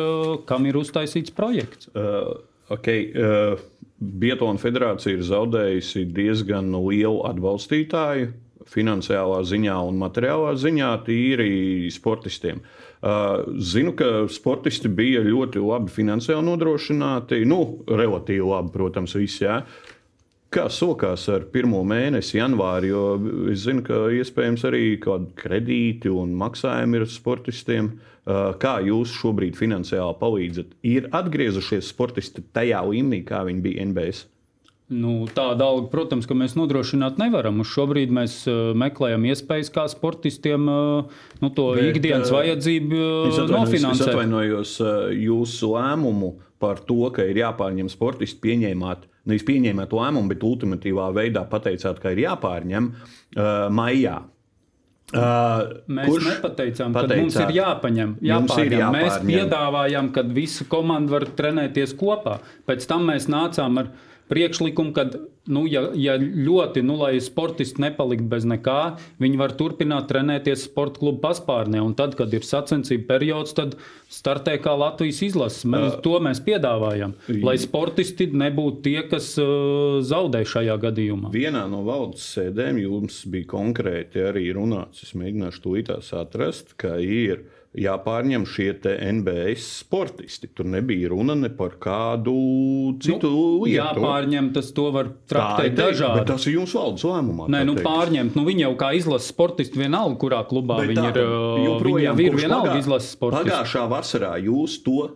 kam 0.51 0.69
ir 0.69 0.77
uztaisīts 0.83 1.33
projekts. 1.33 1.89
Uh, 1.95 2.35
okay, 2.75 3.09
uh, 3.15 3.57
Bietona 3.99 4.61
federācija 4.63 5.17
ir 5.17 5.25
zaudējusi 5.27 6.05
diezgan 6.15 6.69
lielu 6.85 7.25
atbalstītāju 7.27 8.29
finansiālā 8.73 9.43
ziņā 9.49 9.77
un 9.89 9.99
materiālā 10.01 10.55
ziņā 10.61 10.91
tīri 11.07 11.91
sportistiem. 11.95 12.63
Zinu, 13.73 13.93
ka 13.99 14.27
sportisti 14.33 14.91
bija 14.91 15.23
ļoti 15.27 15.63
labi 15.63 15.93
finansiāli 15.95 16.45
nodrošināti. 16.49 17.45
Nu, 17.49 17.61
relatīvi 17.87 18.45
labi, 18.49 18.75
protams, 18.75 19.15
visi. 19.19 19.45
Jā. 19.47 19.63
Kā 20.49 20.65
sokās 20.73 21.27
ar 21.29 21.43
pirmo 21.53 21.83
mēnesi, 21.85 22.39
janvāri, 22.39 22.89
jo 22.89 23.03
es 23.53 23.67
zinu, 23.67 23.83
ka 23.85 24.07
iespējams 24.17 24.65
arī 24.65 24.85
kādi 25.05 25.35
kredīti 25.37 26.09
un 26.09 26.33
maksājumi 26.41 27.03
ir 27.03 27.05
sportistiem. 27.13 27.93
Kā 28.61 28.75
jūs 28.85 29.13
šobrīd 29.21 29.57
finansiāli 29.57 30.17
palīdzat? 30.21 30.73
Ir 30.89 31.07
atgriezušies 31.17 31.93
sportisti 31.93 32.45
tajā 32.57 32.81
līmenī, 32.89 33.23
kā 33.29 33.45
viņi 33.45 33.65
bija 33.65 33.87
NBS? 33.89 34.25
Nu, 34.89 35.27
tāda 35.37 35.67
alga, 35.69 35.91
protams, 35.93 36.25
ka 36.25 36.33
mēs 36.33 36.55
nodrošināt 36.57 37.19
nevaram. 37.21 37.59
Uz 37.61 37.69
šobrīd 37.75 38.13
mēs 38.15 38.39
uh, 38.49 38.71
meklējam 38.79 39.27
iespējas, 39.29 39.69
kā 39.75 39.85
sportistiem 39.93 40.65
uh, 40.65 41.19
nu, 41.43 41.51
to 41.53 41.75
Bet, 41.77 41.91
ikdienas 41.91 42.33
uh, 42.33 42.39
vajadzību 42.39 42.97
uh, 42.97 43.43
nofinansēt. 43.53 44.07
Es 44.07 44.15
atvainojos 44.15 44.73
uh, 44.81 45.11
jūsu 45.13 45.75
lēmumu 45.75 46.33
par 46.59 46.81
to, 46.89 47.03
ka 47.13 47.29
ir 47.29 47.43
jāpārņem 47.43 47.93
sportisti 47.93 48.41
pieņēmāt. 48.47 49.05
Nevis 49.29 49.45
pieņēmāt 49.45 49.93
lēmumu, 49.93 50.33
bet 50.33 50.49
ultimatīvā 50.49 51.13
veidā 51.21 51.45
pateicāt, 51.53 52.01
ka 52.01 52.17
ir 52.17 52.25
jāpārņem 52.25 52.89
uh, 52.89 53.69
maijā. 53.69 54.23
Uh, 55.09 55.79
mēs 55.89 56.09
Kurš 56.11 56.27
nepateicām, 56.33 56.97
ka 56.97 57.07
mums 57.13 57.37
ir 57.41 57.55
jāpaņem. 57.57 58.19
jāpaņem. 58.29 58.73
Ir 58.73 58.91
mēs 58.93 59.15
piedāvājām, 59.25 60.11
ka 60.17 60.25
visa 60.37 60.67
komanda 60.69 61.17
var 61.17 61.25
trenēties 61.39 61.95
kopā. 61.97 62.41
Pēc 62.69 62.85
tam 62.89 63.09
mēs 63.09 63.29
nācām 63.33 63.81
ar 63.85 63.89
priekšlikumu, 64.29 64.93
ka, 64.97 65.07
nu, 65.49 65.65
ja, 65.71 65.87
ja 65.97 66.17
ļoti, 66.19 66.83
nu, 66.87 66.99
lai 67.01 67.17
sportisti 67.25 67.83
nepaliktu 67.83 68.29
bez 68.31 68.47
nekā, 68.49 68.81
viņi 69.23 69.41
var 69.41 69.55
turpināt 69.59 70.09
trenēties 70.11 70.67
sporta 70.69 71.01
klubu 71.03 71.23
paspārnē. 71.25 71.81
Un 71.85 71.97
tad, 71.99 72.17
kad 72.19 72.33
ir 72.37 72.47
sacensību 72.47 73.09
periods, 73.09 73.57
tad 73.57 73.77
startē 74.13 74.57
kā 74.63 74.75
Latvijas 74.79 75.21
izlases. 75.27 75.67
Mēs, 75.69 75.99
uh, 75.99 76.01
to 76.05 76.17
mēs 76.25 76.43
piedāvājam, 76.45 77.15
lai 77.45 77.57
sportisti 77.61 78.29
nebūtu 78.33 78.85
tie, 78.87 78.99
kas 79.11 79.35
uh, 79.43 79.99
zaudē 80.07 80.45
šajā 80.49 80.79
gadījumā. 80.89 81.33
Vienā 81.35 81.67
no 81.71 81.85
valdes 81.89 82.25
sēdēm 82.37 82.81
jums 82.85 83.23
bija 83.31 83.51
konkrēti 83.53 84.25
arī 84.31 84.49
runāts, 84.57 85.05
es 85.07 85.15
mēģināšu 85.19 85.65
to 85.65 85.79
itās 85.81 86.13
atrast, 86.17 86.77
ka 86.81 86.97
ir 87.03 87.47
jāpārņem 87.77 88.45
šie 88.49 88.71
NBS 89.19 89.67
sportisti. 89.83 90.49
Tur 90.55 90.69
nebija 90.71 91.11
runa 91.13 91.37
ne 91.39 91.51
par 91.55 91.77
kādu 91.83 92.35
citu 93.03 93.31
nu, 93.31 93.45
lietu. 93.67 94.01
Jāpārņem, 94.01 94.51
tas 94.57 94.73
to 94.77 94.89
var 94.95 95.13
traktēt 95.31 95.77
dažādi. 95.79 96.25
Tas 96.31 96.49
ir 96.49 96.59
jums 96.59 96.75
valdes 96.79 97.05
lēmumā. 97.09 97.49
Nē, 97.53 97.63
nu 97.69 97.77
teikt. 97.77 97.87
pārņemt, 97.87 98.39
nu 98.39 98.47
viņi 98.49 98.67
jau 98.67 98.75
kā 98.81 98.93
izlases 98.99 99.31
sportisti 99.35 99.83
vienalga, 99.83 100.19
kurā 100.25 100.43
klubā 100.49 100.81
bet 100.83 100.95
viņi 100.95 101.05
tā, 101.05 101.13
ir. 101.13 101.87
Viņi 101.89 102.05
jau 102.07 102.19
ir 102.25 102.39
vienalga 102.41 102.73
pagā, 102.73 102.83
izlases 102.83 103.15
sportisti. 103.17 103.53
Pagājušā 103.53 103.87
vasarā 103.93 104.35
jūs 104.49 104.81
to 104.87 105.09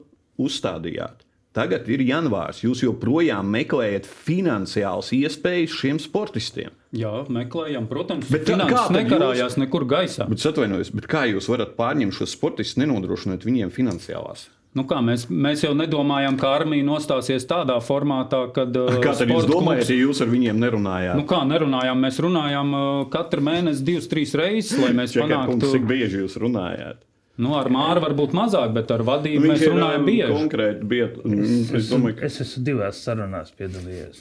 uzstādījāt. 0.43 1.27
Tagad 1.53 1.89
ir 1.93 2.01
janvārs. 2.09 2.63
Jūs 2.65 2.81
joprojām 2.87 3.51
meklējat 3.53 4.07
finansiālas 4.09 5.11
iespējas 5.13 5.75
šiem 5.83 6.01
sportistiem. 6.01 6.73
Jā, 6.97 7.13
meklējam, 7.33 7.85
protams, 7.91 8.31
bet 8.33 8.49
finanses 8.49 8.89
nekarājās 8.93 9.55
jūs... 9.55 9.61
nekur 9.61 9.85
gaisā. 9.89 10.25
Bet, 10.29 10.41
atvainojos, 10.49 10.95
bet 10.97 11.09
kā 11.13 11.27
jūs 11.29 11.51
varat 11.53 11.77
pārņemt 11.77 12.17
šos 12.17 12.33
sportistus, 12.39 12.81
nenodrošinot 12.81 13.45
viņiem 13.49 13.73
finansiālās? 13.73 14.49
Nu 14.73 14.87
kā, 14.89 15.03
mēs, 15.05 15.27
mēs 15.29 15.67
jau 15.67 15.75
nedomājām, 15.77 16.39
ka 16.41 16.55
armija 16.57 16.85
nostāsies 16.87 17.45
tādā 17.49 17.77
formātā, 17.85 18.47
kad. 18.57 18.73
Kā 19.05 19.13
tad 19.19 19.29
jūs 19.29 19.45
domājat, 19.45 19.85
klubs... 19.85 19.93
ja 19.93 19.99
jūs 20.01 20.25
ar 20.25 20.33
viņiem 20.33 20.63
nerunājāt? 20.65 21.21
Nu 21.21 21.29
kā 21.29 21.43
nerunājām? 21.45 22.01
Mēs 22.01 22.21
runājām 22.25 22.73
uh, 22.79 22.85
katru 23.13 23.45
mēnesi 23.45 23.85
divas, 23.85 24.09
trīs 24.09 24.33
reizes, 24.41 24.79
lai 24.81 24.95
mēs 25.03 25.21
panāktu. 25.21 25.75
Cik 25.75 25.85
bieži 25.91 26.25
jūs 26.25 26.41
runājāt? 26.41 27.05
Nu, 27.41 27.55
ar 27.57 27.71
Māru 27.73 28.03
varbūt 28.05 28.35
mazāk, 28.37 28.75
bet 28.77 28.91
ar 28.93 29.05
vadību 29.09 29.47
nu, 29.47 29.53
mēs 29.55 29.63
runājam 29.65 30.05
bieži. 30.05 30.33
Konkrēti, 30.35 30.89
biet, 30.89 31.17
es, 31.25 31.71
es, 31.79 31.89
domāju, 31.89 32.19
ka... 32.19 32.29
es 32.29 32.43
esmu 32.45 32.65
divās 32.67 33.01
sarunās 33.07 33.55
piedalījies. 33.57 34.21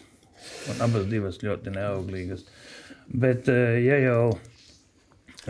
Un 0.72 0.80
abas 0.86 1.10
divas 1.12 1.42
ļoti 1.44 1.74
neauglīgas. 1.76 2.46
Bet, 3.12 3.50
eh, 3.52 3.82
ja 3.84 4.00
jau 4.00 4.24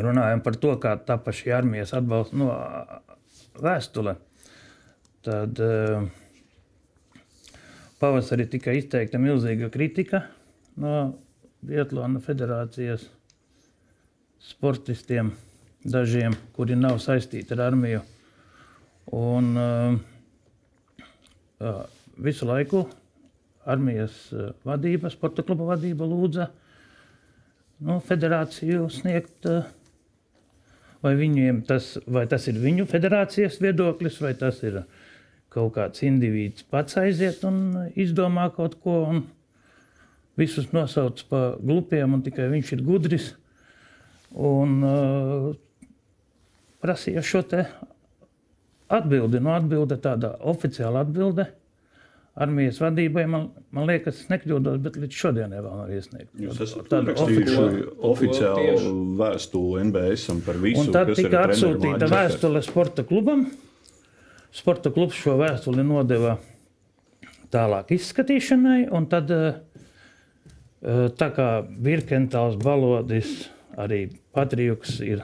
runājam 0.02 0.42
par 0.42 0.58
to, 0.58 0.74
kā 0.82 0.96
tā 1.06 1.20
paša 1.22 1.54
armijas 1.60 1.94
atbalsta 1.98 2.40
no 2.42 2.50
vēstule, 3.62 4.16
tad 5.22 5.60
uh, 5.62 6.08
pavasarī 8.02 8.48
tika 8.50 8.74
izteikta 8.74 9.22
milzīga 9.22 9.70
kritika 9.74 10.26
no 10.82 11.12
Vietlāna 11.68 12.18
federācijas 12.26 13.04
sportistiem 14.42 15.36
dažiem, 15.84 16.36
kuri 16.56 16.76
nav 16.78 17.00
saistīti 17.02 17.56
ar 17.56 17.66
armiju. 17.72 18.02
Un, 19.18 19.52
uh, 19.58 19.96
uh, 21.60 21.84
visu 22.22 22.48
laiku 22.48 22.86
armijas 23.66 24.16
uh, 24.34 24.52
vadība, 24.68 25.12
sporta 25.12 25.44
kluba 25.46 25.72
vadība 25.74 26.08
lūdza 26.08 26.48
nu, 27.82 27.98
federāciju 28.06 28.88
sniegt. 28.94 29.50
Uh, 29.50 29.66
vai, 31.02 31.16
tas, 31.68 31.96
vai 32.06 32.28
tas 32.30 32.48
ir 32.48 32.60
viņu 32.62 32.86
federācijas 32.90 33.60
viedoklis, 33.62 34.22
vai 34.22 34.34
tas 34.38 34.62
ir 34.64 34.84
kaut 35.52 35.74
kāds 35.76 36.04
indivīds 36.06 36.64
pats 36.70 36.96
aiziet 37.02 37.42
un 37.44 37.90
izdomā 38.00 38.48
kaut 38.56 38.78
ko, 38.84 39.02
un 39.10 39.24
visus 40.40 40.70
nosauc 40.72 41.26
par 41.30 41.58
glupiem, 41.60 42.14
un 42.14 42.22
tikai 42.24 42.48
viņš 42.54 42.72
ir 42.78 42.86
gudrs. 42.86 43.34
Un, 44.32 44.78
uh, 44.88 45.50
prasīja 46.82 47.24
šo 47.26 47.44
atbildi. 48.92 49.40
Nu, 49.40 49.54
atbilde 49.56 49.98
tāda 50.02 50.36
oficiāla 50.52 51.06
atbilde 51.06 51.48
armijas 52.42 52.80
vadībai, 52.80 53.26
man, 53.28 53.48
man 53.76 53.90
liekas, 53.90 54.24
nekļūdos, 54.32 54.78
bet 54.84 54.98
līdz 55.02 55.18
šodienai 55.24 55.60
vēl 55.64 55.80
nav 55.82 55.90
iesniegta. 55.92 56.32
Jūs 56.40 56.62
esat 56.64 56.94
rakstījuši 57.10 57.82
oficiālu 58.08 58.94
vēstuli 59.20 59.84
NBS 59.90 60.38
par 60.46 60.62
visu, 60.62 60.86
Un 60.86 60.96
tad 60.96 61.12
tika 61.18 61.44
atsūtīta 61.50 62.08
vēstule 62.12 62.64
sporta 62.64 63.06
klubam. 63.08 63.50
Sporta 64.56 64.92
klubs 64.92 65.20
šo 65.20 65.38
vēstuli 65.40 65.84
nodeva 65.88 66.38
tālāk 67.52 67.92
izskatīšanai, 67.98 68.86
un 68.96 69.08
tad, 69.12 69.32
eh, 69.32 69.60
eh, 70.82 71.10
tā 71.20 71.30
kā 71.36 71.50
Virkentāls, 71.68 72.58
Balodis, 72.64 73.50
arī 73.78 74.06
Patrijuks 74.32 75.00
ir 75.04 75.24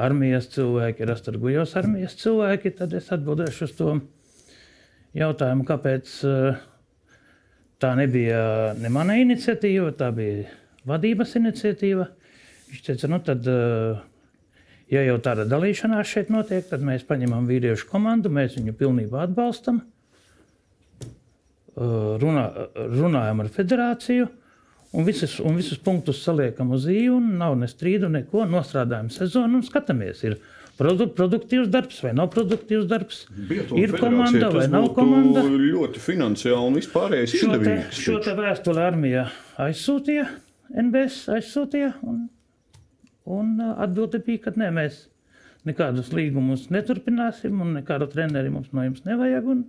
armijas 0.00 0.48
cilvēki, 0.54 1.04
ir 1.04 1.12
Astargujos 1.14 1.76
armijas 1.78 2.16
cilvēki, 2.20 2.72
tad 2.78 2.94
es 2.96 3.10
atbildēšu 3.14 3.66
uz 3.66 3.74
to 3.78 3.92
jautājumu, 5.16 5.66
kāpēc 5.68 6.12
eh, 6.28 6.60
tā 7.82 7.92
nebija 7.98 8.42
ne 8.78 8.92
mana 8.92 9.18
iniciatīva, 9.20 9.92
tā 9.98 10.10
bija 10.14 10.48
vadības 10.88 11.36
iniciatīva. 11.40 12.08
Viņš 12.70 12.82
teica, 12.86 13.10
nu 13.10 13.20
tad, 13.26 13.46
eh, 13.50 14.02
ja 14.94 15.04
jau 15.08 15.18
tāda 15.22 15.46
dalīšanās 15.50 16.10
šeit 16.10 16.30
notiek, 16.32 16.66
tad 16.70 16.84
mēs 16.86 17.06
paņemam 17.08 17.48
vīriešu 17.50 17.88
komandu, 17.90 18.32
mēs 18.32 18.58
viņu 18.58 18.76
pilnībā 18.78 19.24
atbalstam, 19.26 19.82
eh, 21.00 21.80
runā, 22.24 22.46
runājam 22.76 23.40
ar 23.44 23.48
federāciju. 23.58 24.30
Un 24.90 25.06
visus, 25.06 25.36
un 25.38 25.54
visus 25.54 25.78
punktus 25.78 26.24
saliekam 26.24 26.72
uz 26.74 26.88
īņu, 26.90 27.20
nav 27.38 27.54
ne 27.60 27.68
strīdu, 27.70 28.08
neko. 28.10 28.42
Nostrādājam 28.50 29.10
sezonu 29.14 29.60
un 29.60 29.66
skatāmies, 29.66 30.24
ir 30.26 30.34
produ 30.80 31.06
produktīvs 31.14 31.68
darbs 31.70 32.00
vai 32.02 32.10
nav 32.16 32.32
produktīvs 32.34 32.88
darbs. 32.90 33.20
Biatlona 33.30 33.84
Ir 33.84 33.94
komanda 34.00 34.50
vai 34.54 34.66
nav 34.72 34.88
komanda. 34.96 35.44
Ļoti 35.46 36.02
finansiāli 36.02 36.72
un 36.72 36.80
vispārējais 36.80 37.36
izdevīgs. 37.38 38.02
šo 38.02 38.18
te 38.24 38.34
vēstuli 38.34 38.82
armija 38.82 39.28
aizsūtīja, 39.62 40.26
NBS 40.88 41.22
aizsūtīja. 41.36 41.92
Un, 42.10 42.24
un 43.30 43.56
ā, 43.62 43.74
atbilde 43.86 44.22
bija, 44.26 44.48
ka 44.48 44.56
nē, 44.58 44.72
mēs 44.74 45.04
nekādus 45.68 46.10
līgumus 46.16 46.66
neturpināsim, 46.74 47.62
un 47.62 47.76
nekādu 47.78 48.10
treneri 48.10 48.50
mums 48.50 48.72
no 48.74 48.88
jums 48.88 49.06
nevajag. 49.06 49.54
Un, 49.54 49.68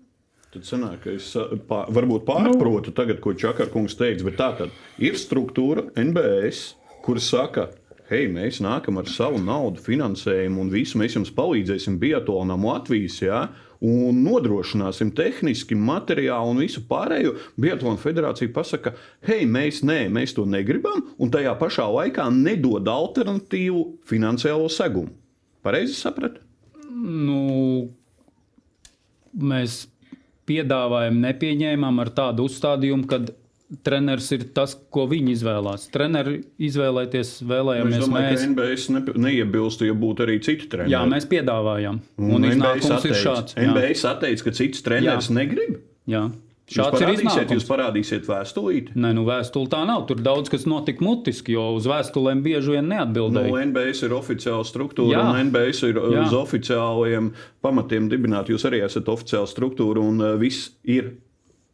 Tad 0.51 0.65
sanāk, 0.67 1.05
ka 1.05 1.13
es 1.15 1.29
ā, 1.39 1.45
pā, 1.63 1.85
varbūt 1.95 2.25
pārprotu 2.27 2.91
tagad, 2.95 3.21
ko 3.23 3.31
Čakarkungs 3.31 3.95
teica, 3.95 4.25
bet 4.27 4.35
tā 4.35 4.49
tad 4.57 4.73
ir 4.99 5.15
struktūra 5.15 5.85
NBS, 5.95 6.73
kur 7.05 7.21
saka, 7.23 7.69
hei, 8.09 8.25
mēs 8.27 8.59
nākam 8.59 8.99
ar 8.99 9.07
savu 9.07 9.39
naudu, 9.39 9.79
finansējumu 9.85 10.65
un 10.65 10.71
visu, 10.73 10.99
mēs 10.99 11.15
jums 11.15 11.31
palīdzēsim 11.37 11.95
Bietonam 12.01 12.67
Latvijas, 12.67 13.21
jā, 13.23 13.45
un 13.81 14.19
nodrošināsim 14.25 15.13
tehniski 15.15 15.77
materiālu 15.79 16.51
un 16.51 16.59
visu 16.65 16.83
pārējo. 16.89 17.37
Biatlona 17.55 18.01
federācija 18.01 18.51
pasaka, 18.51 18.93
hei, 19.29 19.47
mēs, 19.47 19.81
nē, 19.87 20.03
mēs 20.11 20.35
to 20.35 20.43
negribam, 20.43 21.05
un 21.15 21.31
tajā 21.31 21.55
pašā 21.63 21.87
laikā 21.95 22.27
nedod 22.35 22.91
alternatīvu 22.91 23.85
finansiālo 24.11 24.67
segumu. 24.67 25.15
Pareizi 25.63 25.95
sapratu? 25.95 26.43
Nu, 26.91 27.87
mēs 29.31 29.85
piedāvājam, 30.51 31.21
nepieņēmām 31.23 32.03
ar 32.03 32.11
tādu 32.19 32.45
uzstādījumu, 32.51 33.07
ka 33.07 33.21
treneris 33.87 34.25
ir 34.35 34.41
tas, 34.55 34.73
ko 34.91 35.05
viņi 35.07 35.31
izvēlās. 35.37 35.85
Treneri 35.93 36.41
izvēlēties 36.67 37.29
Es 37.37 37.43
vēlējāmies 37.47 38.01
domāju, 38.03 38.25
mēs. 38.33 38.41
ka 38.41 38.49
NBS 38.51 38.87
ne, 38.91 39.01
neiebilst, 39.29 39.83
ja 39.87 39.95
būtu 39.95 40.25
arī 40.25 40.35
citi 40.43 40.67
treneri. 40.67 40.91
Jā, 40.91 41.05
mēs 41.07 41.27
piedāvājām. 41.31 42.01
Un, 42.19 42.33
Un 42.35 42.49
iznākums 42.49 43.07
ir 43.07 43.15
šāds. 43.15 43.55
NBS 43.63 44.03
atteica, 44.11 44.43
ka 44.49 44.55
cits 44.59 44.83
treneris 44.83 45.31
Jā. 45.31 45.37
negrib. 45.39 45.79
jā. 46.11 46.25
Šāds 46.71 47.01
ir 47.03 47.09
iznākums. 47.17 47.51
jūs 47.57 47.65
parādīsiet 47.67 48.27
vēstulīti. 48.29 48.93
Nē, 48.95 49.09
nu 49.17 49.25
vēstule 49.27 49.67
tā 49.71 49.81
nav. 49.89 50.05
Tur 50.07 50.21
daudz 50.23 50.49
kas 50.53 50.63
notika 50.69 51.03
mutiski, 51.03 51.55
jo 51.57 51.65
uz 51.75 51.87
vēstulēm 51.91 52.43
bieži 52.45 52.77
vien 52.77 52.87
Nu, 52.87 52.95
neatbildēja. 52.95 53.65
NBS 53.71 54.03
ir 54.07 54.15
oficiāla 54.15 54.63
struktūra, 54.67 55.17
Jā. 55.17 55.25
un 55.33 55.41
NBS 55.49 55.83
ir 55.89 55.99
uh, 55.99 56.07
Jā. 56.15 56.23
uz 56.29 56.33
oficiāliem 56.39 57.33
pamatiem 57.61 58.07
dibināta. 58.11 58.53
Jūs 58.55 58.65
arī 58.71 58.79
esat 58.87 59.11
oficiāla 59.11 59.49
struktūra, 59.51 59.99
un 59.99 60.21
uh, 60.23 60.33
viss 60.39 60.71
ir 60.87 61.17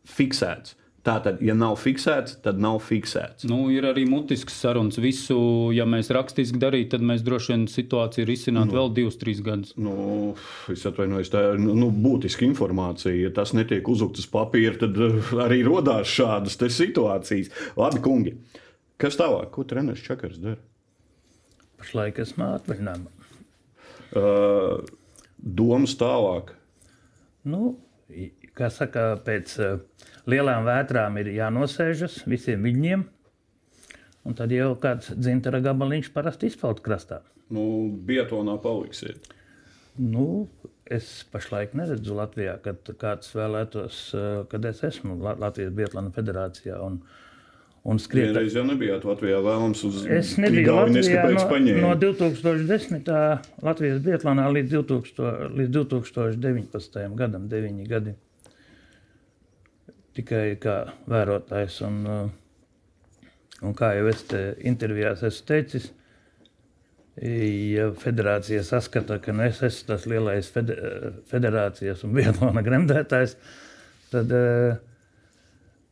fiksēts. 0.08 0.76
Tātad, 1.08 1.40
ja 1.46 1.56
nav 1.56 1.78
fiksēts, 1.80 2.36
tad 2.44 2.60
nav 2.60 2.82
fiksēts. 2.84 3.46
Nu, 3.48 3.62
ir 3.72 3.88
arī 3.88 4.04
mutisks 4.10 4.58
sarunas. 4.60 5.00
Visu, 5.00 5.38
ja 5.72 5.86
mēs 5.88 6.12
rakstiski 6.12 6.60
darītu, 6.60 6.92
tad 6.98 7.06
mēs 7.08 7.24
droši 7.24 7.54
vien 7.54 7.66
situāciju 7.72 8.28
risinātu 8.28 8.76
vēl 8.76 8.92
divus, 8.98 9.20
trīs 9.22 9.40
gadus. 9.46 9.72
Nu, 9.80 10.36
es 10.74 10.84
atvainojos, 10.90 11.32
tā 11.32 11.46
ir 11.54 11.62
nu, 11.64 11.78
nu, 11.80 11.90
būtiska 11.96 12.44
informācija. 12.50 13.16
Ja 13.16 13.32
tas 13.40 13.56
netiek 13.56 13.88
uzlikts 13.88 14.26
uz 14.26 14.32
papīra, 14.36 14.76
tad 14.84 15.00
uh, 15.00 15.36
arī 15.48 15.64
radās 15.68 16.12
šādas 16.12 16.60
te 16.60 16.68
situācijas. 16.76 17.54
Labi, 17.80 18.04
kungi, 18.04 18.36
kas 19.00 19.16
tālāk? 19.20 19.54
Ko 19.56 19.64
treneris 19.68 20.04
Čakars 20.04 20.44
dara? 20.44 20.60
pašlaik 21.88 22.20
esmu 22.24 22.50
atvaļinājumā. 22.58 23.12
Uh, 24.18 24.82
domas 25.38 25.94
tālāk. 26.00 26.54
Nu, 27.48 27.76
kā 28.58 28.70
saka, 28.74 29.10
pēc 29.26 29.54
uh, 29.62 29.78
lielām 30.30 30.66
vētrām 30.68 31.20
ir 31.22 31.32
jānosēžas 31.38 32.24
visiem 32.30 32.66
viņiem. 32.68 33.06
Un 34.28 34.36
tad 34.36 34.52
jau 34.52 34.74
kāds 34.82 35.14
dzintara 35.16 35.62
gabaliņš 35.64 36.10
parasti 36.16 36.50
izpeld 36.52 36.82
krastā. 36.84 37.22
Nu, 37.54 37.64
Bietonā 38.08 38.58
paliksiet. 38.60 39.30
Nu, 39.98 40.48
es 40.84 41.24
pašlaik 41.32 41.72
neredzu 41.78 42.18
Latvijā, 42.18 42.58
kad 42.64 42.92
kāds 43.00 43.32
vēlētos, 43.38 44.02
uh, 44.18 44.28
kad 44.52 44.68
es 44.68 44.84
esmu 44.86 45.16
La- 45.24 45.38
Latvijas 45.40 45.72
Bietlāna 45.78 46.12
federācijā 46.14 46.82
un, 46.84 47.00
un 47.88 48.04
skriet. 48.04 48.34
Vienreiz 48.34 48.60
jau 48.60 48.66
nebijāt 48.68 49.08
Latvijā 49.08 49.40
vēlams 49.48 49.82
uz 49.88 50.04
Es 50.06 50.36
nebiju 50.42 50.66
Igaunijas, 50.66 51.08
Latvijā 51.08 51.80
no, 51.80 51.88
no 51.88 51.96
2010. 52.04 53.10
Latvijas 53.64 54.04
Bietlānā 54.06 54.52
līdz, 54.60 54.76
2000, 54.76 55.52
līdz 55.64 55.76
2019. 55.80 57.04
gadam, 57.24 57.48
9 57.50 57.88
gadi. 57.90 58.18
Tikai 60.18 60.58
kā 60.62 60.80
vērotājs. 61.10 61.82
Un, 61.86 62.02
uh, 62.10 63.30
un 63.66 63.78
kā 63.78 63.94
jau 63.98 64.08
es 64.10 64.24
te 64.30 64.42
intervijās 64.70 65.24
esmu 65.28 65.48
teicis, 65.52 65.92
ja 67.18 67.88
federācija 67.98 68.62
saskata, 68.66 69.18
ka 69.22 69.34
nu, 69.34 69.46
es 69.48 69.62
esmu 69.66 69.88
tas 69.90 70.04
lielais 70.10 70.50
fede, 70.54 70.76
federācijas 71.32 72.04
un 72.06 72.14
Bietlāna 72.18 72.62
gremdētājs, 72.66 73.38
tad, 74.12 74.34
uh, 74.34 74.78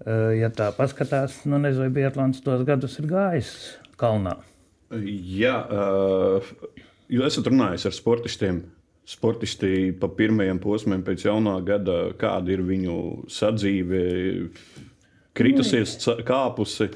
uh, 0.05 0.33
ja 0.37 0.51
tā 0.53 0.69
paskatās, 0.77 1.43
nu 1.49 1.61
nezinu, 1.61 1.87
vai 1.87 1.95
Bietlāns 2.01 2.43
tos 2.45 2.65
gadus 2.67 2.99
ir 3.01 3.09
gājis 3.09 3.55
kalnā. 4.01 4.37
Jā, 4.93 5.55
jūs 7.09 7.25
esat 7.31 7.49
runājis 7.49 7.87
ar 7.89 7.95
sportistiem. 7.95 8.61
Sportisti 9.05 9.91
pa 10.01 10.07
pirmajiem 10.09 10.57
posmiem 10.63 11.03
pēc 11.05 11.27
jaunā 11.27 11.59
gada, 11.65 12.09
kāda 12.17 12.55
ir 12.55 12.63
viņu 12.65 12.95
sadzīve, 13.29 13.99
kritusies, 15.37 15.93
ca- 16.01 16.17
kāpusi. 16.25 16.87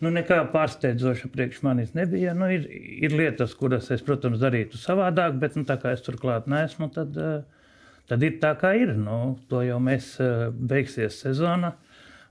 Nu, 0.00 0.10
nekā 0.12 0.38
pārsteidzoša 0.52 1.28
priekš 1.32 1.60
manis 1.64 1.92
nebija. 1.96 2.32
Nu, 2.36 2.48
ir, 2.52 2.64
ir 3.04 3.14
lietas, 3.16 3.54
kuras 3.56 3.90
es, 3.94 4.02
protams, 4.04 4.40
darītu 4.42 4.80
savādāk, 4.80 5.36
bet 5.40 5.56
nu, 5.56 5.66
tā 5.68 5.76
kā 5.80 5.92
es 5.94 6.02
turklāt 6.04 6.48
neesmu, 6.50 6.88
tad, 6.96 7.14
eh, 7.16 7.68
tad 8.10 8.24
ir 8.26 8.40
tā, 8.42 8.54
kā 8.60 8.74
ir. 8.80 8.94
Nu, 8.96 9.36
to 9.52 9.62
jau 9.64 9.78
mēs 9.84 10.14
eh, 10.24 10.48
beigsies 10.50 11.20
sezona. 11.26 11.74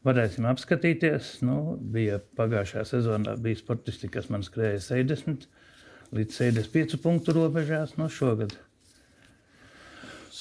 Varēsim 0.03 0.49
apskatīties. 0.49 1.37
Nu, 1.47 1.77
bija 1.79 2.17
pagājušajā 2.37 2.83
sezonā 2.89 3.37
bija 3.39 3.61
sportisti, 3.61 4.09
kas 4.11 4.27
man 4.33 4.43
skrēja 4.43 4.81
60 4.89 5.47
līdz 6.13 6.41
75 6.41 6.99
punktu 7.01 7.37
robežās. 7.37 7.95
Nu, 8.01 8.09
šogad 8.11 8.57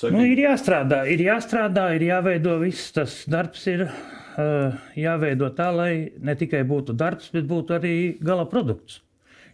Saki, 0.03 0.17
Nu, 0.17 0.25
ir 0.27 0.41
jāstrādā, 0.43 1.05
ir 1.07 1.21
jāstrādā, 1.23 1.85
ir 1.95 2.03
jāveido 2.09 2.57
viss 2.59 2.91
tas 2.91 3.21
darbs. 3.31 3.69
Ir, 3.71 3.85
uh, 3.87 4.81
jāveido 4.99 5.47
tā, 5.55 5.69
lai 5.71 5.93
ne 6.19 6.35
tikai 6.38 6.65
būtu 6.67 6.97
darbs, 6.99 7.29
bet 7.31 7.47
būtu 7.47 7.77
arī 7.77 7.95
gala 8.19 8.49
produkts. 8.51 8.99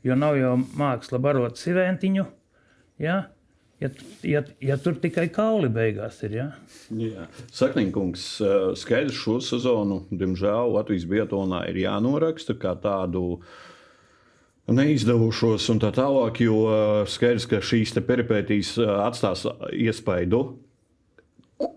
Jo 0.07 0.17
nav 0.17 0.39
jau 0.39 0.55
māksla 0.79 1.21
barot 1.21 1.61
siventiņu, 1.61 2.25
ja, 3.05 3.19
ja, 3.83 3.91
ja, 4.25 4.43
ja 4.65 4.79
tur 4.81 4.97
tikai 5.03 5.27
kauli 5.35 5.69
beigās 5.75 6.23
ir. 6.25 6.39
Ja. 6.39 6.49
Jā. 6.97 7.29
Saknīkungs, 7.53 8.27
skaidrs 8.81 9.21
šo 9.21 9.37
sezonu, 9.45 10.07
diemžēl, 10.09 10.73
Latvijas 10.79 11.05
Bietonā 11.11 11.67
ir 11.69 11.83
jānoraksta 11.83 12.57
kā 12.57 12.73
tādu 12.81 13.43
neizdevušos 14.69 15.69
un 15.73 15.81
tā 15.83 15.91
tālāk, 15.97 16.43
jo 16.45 16.61
eh, 16.69 17.03
skaidrs, 17.11 17.49
ka 17.51 17.63
šīs 17.65 17.97
peripētīs 18.07 18.77
eh, 18.83 18.95
atstās 19.09 19.47
iespaidu. 19.73 20.45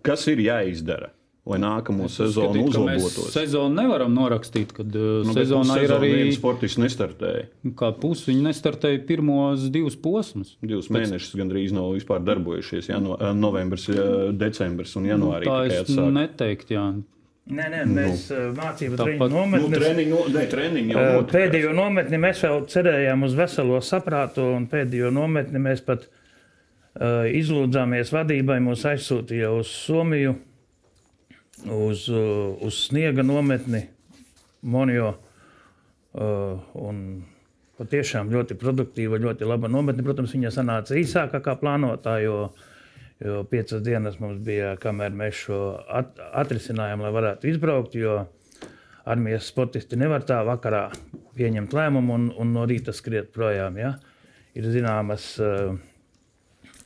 Kas 0.05 0.27
ir 0.29 0.37
jāizdara, 0.43 1.07
lai 1.49 1.57
nākamo 1.61 2.05
sezonu 2.11 2.67
uzlabotos? 2.67 3.31
Sezonu 3.33 3.73
nevaram 3.73 4.13
norakstīt, 4.13 4.75
kad 4.77 4.93
uh, 4.93 5.23
Nu, 5.25 5.33
sezonā 5.33 5.79
ir 5.79 5.87
pussezonu 5.87 5.95
arī 5.97 6.09
viens 6.19 6.37
sportists 6.37 6.77
nestartēja. 6.77 7.47
kā 7.79 7.89
pusi. 7.97 8.27
Viņi 8.29 8.45
nestartēja 8.45 9.01
pirmos 9.09 9.63
divus 9.73 9.97
posmus. 9.97 10.53
Divus 10.61 10.91
mēnešus 10.93 11.33
gandrīz 11.39 11.73
nav 11.73 11.95
vispār 11.95 12.21
darbojušies. 12.27 12.91
Jano, 12.93 13.17
eh, 13.17 13.33
novembris, 13.33 13.87
eh, 13.89 14.29
decembris 14.37 14.93
un 15.01 15.09
janvārī 15.09 15.49
Tā 15.49 15.57
tikai 15.65 15.81
es 15.81 15.97
neteiktu, 16.19 16.77
jā. 16.77 16.85
Nē, 17.49 17.65
nē, 17.73 17.79
mēs 17.89 18.27
nu, 18.29 18.51
mācību 18.55 18.97
Tāpat- 18.99 19.31
treniņu 19.33 19.61
Nu, 19.63 19.69
treniņu, 19.73 20.17
no, 20.19 20.27
ne, 20.39 20.43
treniņu 20.47 20.93
Uh. 20.95 21.23
Pēdējo 21.31 21.71
nometni 21.73 22.19
mēs 22.21 22.43
vēl 22.45 22.67
cerējām 22.69 23.23
uz 23.25 23.33
veselo 23.35 23.79
saprātu, 23.81 24.45
un 24.55 24.67
pēdējo 24.69 25.09
nometni 25.11 25.59
mēs 25.59 25.81
pat 25.83 26.05
uh, 26.05 27.25
izlūdzāmies 27.25 28.13
vadībai. 28.13 28.59
Mūs 28.61 28.85
aizsūtīja 28.85 29.49
uz 29.57 29.67
Somiju, 29.73 30.35
uz, 31.65 32.05
uh, 32.13 32.55
uz 32.61 32.77
sniega 32.87 33.25
nometni 33.25 33.87
Monjo. 34.61 35.15
Uh, 36.13 36.61
un 36.75 37.23
patiešām 37.81 38.29
ļoti 38.29 38.55
produktīva, 38.59 39.17
ļoti 39.17 39.47
laba 39.49 39.67
nometne. 39.71 40.03
Protams, 40.05 40.33
viņa 40.35 40.51
sanāca 40.53 40.95
īsākā 40.99 41.41
kā 41.41 41.55
plānotā, 41.57 42.19
jo, 42.21 42.51
jo 43.21 43.41
piecas 43.49 43.83
dienas 43.85 44.19
mums 44.21 44.41
bija, 44.45 44.75
kamēr 44.81 45.13
mēs 45.15 45.43
šo 45.45 45.61
at, 45.89 46.17
atrisinājām, 46.43 47.03
lai 47.05 47.11
varētu 47.13 47.51
izbraukt. 47.51 47.97
Jo 47.99 48.23
armijas 49.05 49.47
sportisti 49.49 49.97
nevar 49.97 50.25
tā 50.27 50.41
vakarā 50.45 50.87
pieņemt 51.37 51.73
lēmumu 51.73 52.15
un, 52.15 52.27
un 52.37 52.53
no 52.55 52.65
rīta 52.69 52.93
skriet 52.93 53.31
projām. 53.33 53.77
Ja? 53.81 53.95
Ir 54.57 54.67
zināmas 54.73 55.33
uh, 55.41 55.73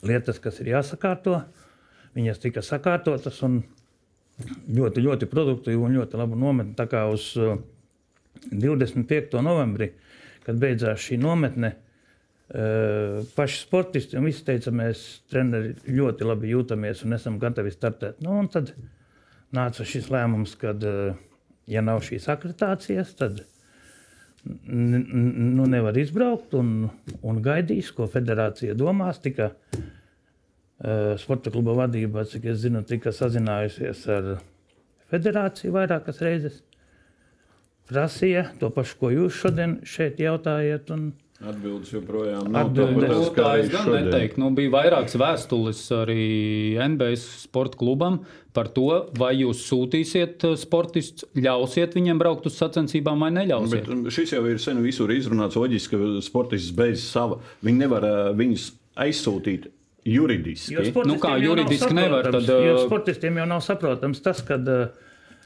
lietas, 0.06 0.40
kas 0.44 0.62
ir 0.64 0.72
jāsakārto. 0.76 1.42
Viņas 2.16 2.42
tika 2.44 2.64
sakārtotas 2.64 3.42
un 3.48 3.62
ļoti, 4.72 5.04
ļoti 5.04 5.28
produktīvi 5.32 5.82
un 5.82 5.98
ļoti 6.00 6.20
labi 6.20 6.40
nometni. 6.40 6.76
Tā 6.78 6.88
kā 6.92 7.06
uz 7.12 7.32
uh, 7.42 7.58
25. 8.52 9.36
novembrī, 9.44 9.92
kad 10.46 10.60
beidzās 10.62 11.04
šī 11.04 11.20
nometne, 11.20 11.76
paši 12.50 13.58
sportisti 13.58 14.20
un 14.20 14.28
visi 14.30 14.44
teica, 14.46 14.70
mēs 14.76 15.02
treneri 15.32 15.74
ļoti 15.90 16.28
labi 16.28 16.52
jūtamies 16.52 17.02
un 17.06 17.18
esam 17.18 17.40
gatavi 17.42 17.74
startēt. 17.74 18.22
Nu, 18.22 18.38
tad 18.54 18.76
nāca 19.56 19.86
šis 19.88 20.12
lēmums, 20.14 20.54
ka, 20.62 20.76
ja 21.70 21.82
nav 21.82 22.04
šīs 22.06 22.30
akreditācijas, 22.30 23.16
tad 23.18 23.42
nu, 24.46 25.66
nevar 25.66 25.98
izbraukt 25.98 26.54
un, 26.58 26.88
un 27.26 27.42
gaidīs, 27.42 27.90
ko 27.96 28.06
federācija 28.12 28.76
domās. 28.78 29.18
Tika, 29.24 29.52
uh, 29.56 31.16
sporta 31.22 31.54
kluba 31.54 31.74
vadība, 31.82 32.28
cik 32.30 32.46
es 32.54 32.62
zinu, 32.62 32.84
tika 32.86 33.14
sazinājusies 33.16 34.06
ar 34.14 34.32
federāciju 35.10 35.74
vairākas 35.76 36.22
reizes. 36.26 36.62
Prasīja 37.90 38.48
to 38.62 38.72
pašu, 38.74 38.98
ko 39.02 39.12
jūs 39.14 39.38
šodien 39.42 39.80
šeit 39.86 40.22
jautājat. 40.22 40.90
Un, 40.94 41.12
Atbildes 41.44 41.90
joprojām 41.92 42.48
nav 42.48 42.70
tādas, 42.72 43.12
Nu, 43.12 43.24
kā 43.36 43.44
tā 43.44 43.56
es 43.60 43.74
neteiktu. 43.92 44.40
Nu, 44.40 44.54
bija 44.56 44.72
vairākas 44.72 45.18
vēstules 45.20 45.82
arī 45.92 46.24
NBS 46.80 47.26
sporta 47.42 47.76
klubam 47.82 48.22
par 48.56 48.70
to, 48.72 48.88
vai 49.20 49.34
jūs 49.42 49.66
sūtīsiet 49.68 50.46
uh, 50.48 50.56
sportistus, 50.56 51.28
ļausiet 51.36 51.98
viņiem 52.00 52.22
braukt 52.22 52.48
uz 52.48 52.56
sacensībām 52.62 53.20
vai 53.26 53.34
neļausiet. 53.36 53.84
Bet 53.84 53.92
um, 53.92 54.06
šis 54.08 54.32
jau 54.38 54.46
ir 54.48 54.64
sen 54.64 54.80
visur 54.86 55.12
izrunāts 55.12 55.60
loģiski, 55.60 56.00
ka 56.00 56.24
sportists 56.24 56.72
bez 56.78 57.04
sava. 57.04 57.42
Viņi 57.68 57.84
nevar 57.84 58.08
uh, 58.08 58.32
viņus 58.40 58.70
aizsūtīt 59.04 59.68
juridiski. 60.08 60.80
Nu, 61.04 61.20
kā 61.20 61.36
juridiski 61.44 61.92
nevar, 62.00 62.32
tad, 62.32 62.48
jo 62.48 62.78
uh, 62.78 62.84
sportistiem 62.88 63.44
jau 63.44 63.52
nav 63.58 63.66
saprotams 63.66 64.24
tas, 64.24 64.40
ka 64.46 64.62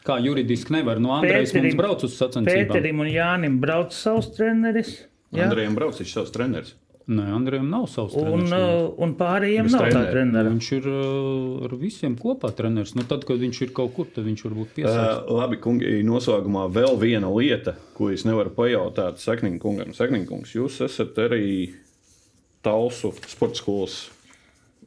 Kā 0.05 0.15
juridiski 0.23 0.71
nevar. 0.71 1.01
Nu, 1.01 1.11
Andrejs 1.11 1.51
mums 1.57 1.75
brauc 1.75 2.03
uz 2.07 2.13
sacensībām. 2.15 2.69
Pēterim 2.69 3.01
un 3.03 3.09
Jānim 3.11 3.57
brauc 3.59 3.91
savs 3.93 4.29
treneris. 4.37 4.93
Andrejam 5.33 5.75
Braucis 5.77 6.07
ir 6.07 6.13
savs 6.13 6.31
treneris. 6.33 6.75
Nē, 7.09 7.23
Andrejam 7.33 7.65
nav 7.73 7.87
savs 7.89 8.13
Un, 8.13 8.43
treneris. 8.45 8.51
uh, 8.53 8.91
un 9.01 9.15
pārējiem 9.17 9.65
Bez 9.65 9.73
nav 9.73 9.85
tā 9.89 10.01
trenera. 10.11 10.49
Viņš 10.53 10.67
ir 10.77 10.87
uh, 10.91 11.63
ar 11.65 11.73
visiem 11.81 12.13
kopā 12.21 12.51
treneris. 12.53 12.93
Nu, 12.97 13.01
tad, 13.09 13.23
kad 13.25 13.41
viņš 13.41 13.61
ir 13.65 13.71
kaut 13.73 13.95
kur, 13.95 14.05
tad 14.13 14.27
viņš 14.29 14.43
varbūt 14.45 14.75
piesaistās. 14.75 15.23
Uh, 15.25 15.33
labi, 15.39 15.57
kungi, 15.63 15.89
noslēgumā 16.05 16.67
vēl 16.75 16.97
viena 17.01 17.31
lieta, 17.33 17.73
ko 17.97 18.11
es 18.13 18.25
nevaru 18.29 18.53
pajautāt 18.53 19.17
Sakniņa 19.23 19.57
kungam. 19.63 19.93
Sakniņa 19.97 20.29
kungs, 20.29 20.53
jūs 20.53 20.77
esat 20.85 21.17
arī 21.25 21.73
Talsu 22.61 23.13
sporta 23.25 23.55
skolas 23.57 23.97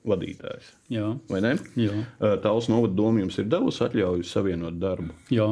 vadītājs, 0.07 0.67
Jā, 0.91 1.13
vai 1.31 1.41
ne? 1.45 1.53
jā, 1.79 1.93
Uh, 2.19 2.35
Talsu 2.43 2.73
novada 2.75 2.95
doma 2.99 3.23
jums 3.23 3.37
ir 3.39 3.47
devusi 3.51 3.83
atļauju 3.87 4.25
savienot 4.27 4.79
darbu. 4.83 5.15
jā. 5.31 5.47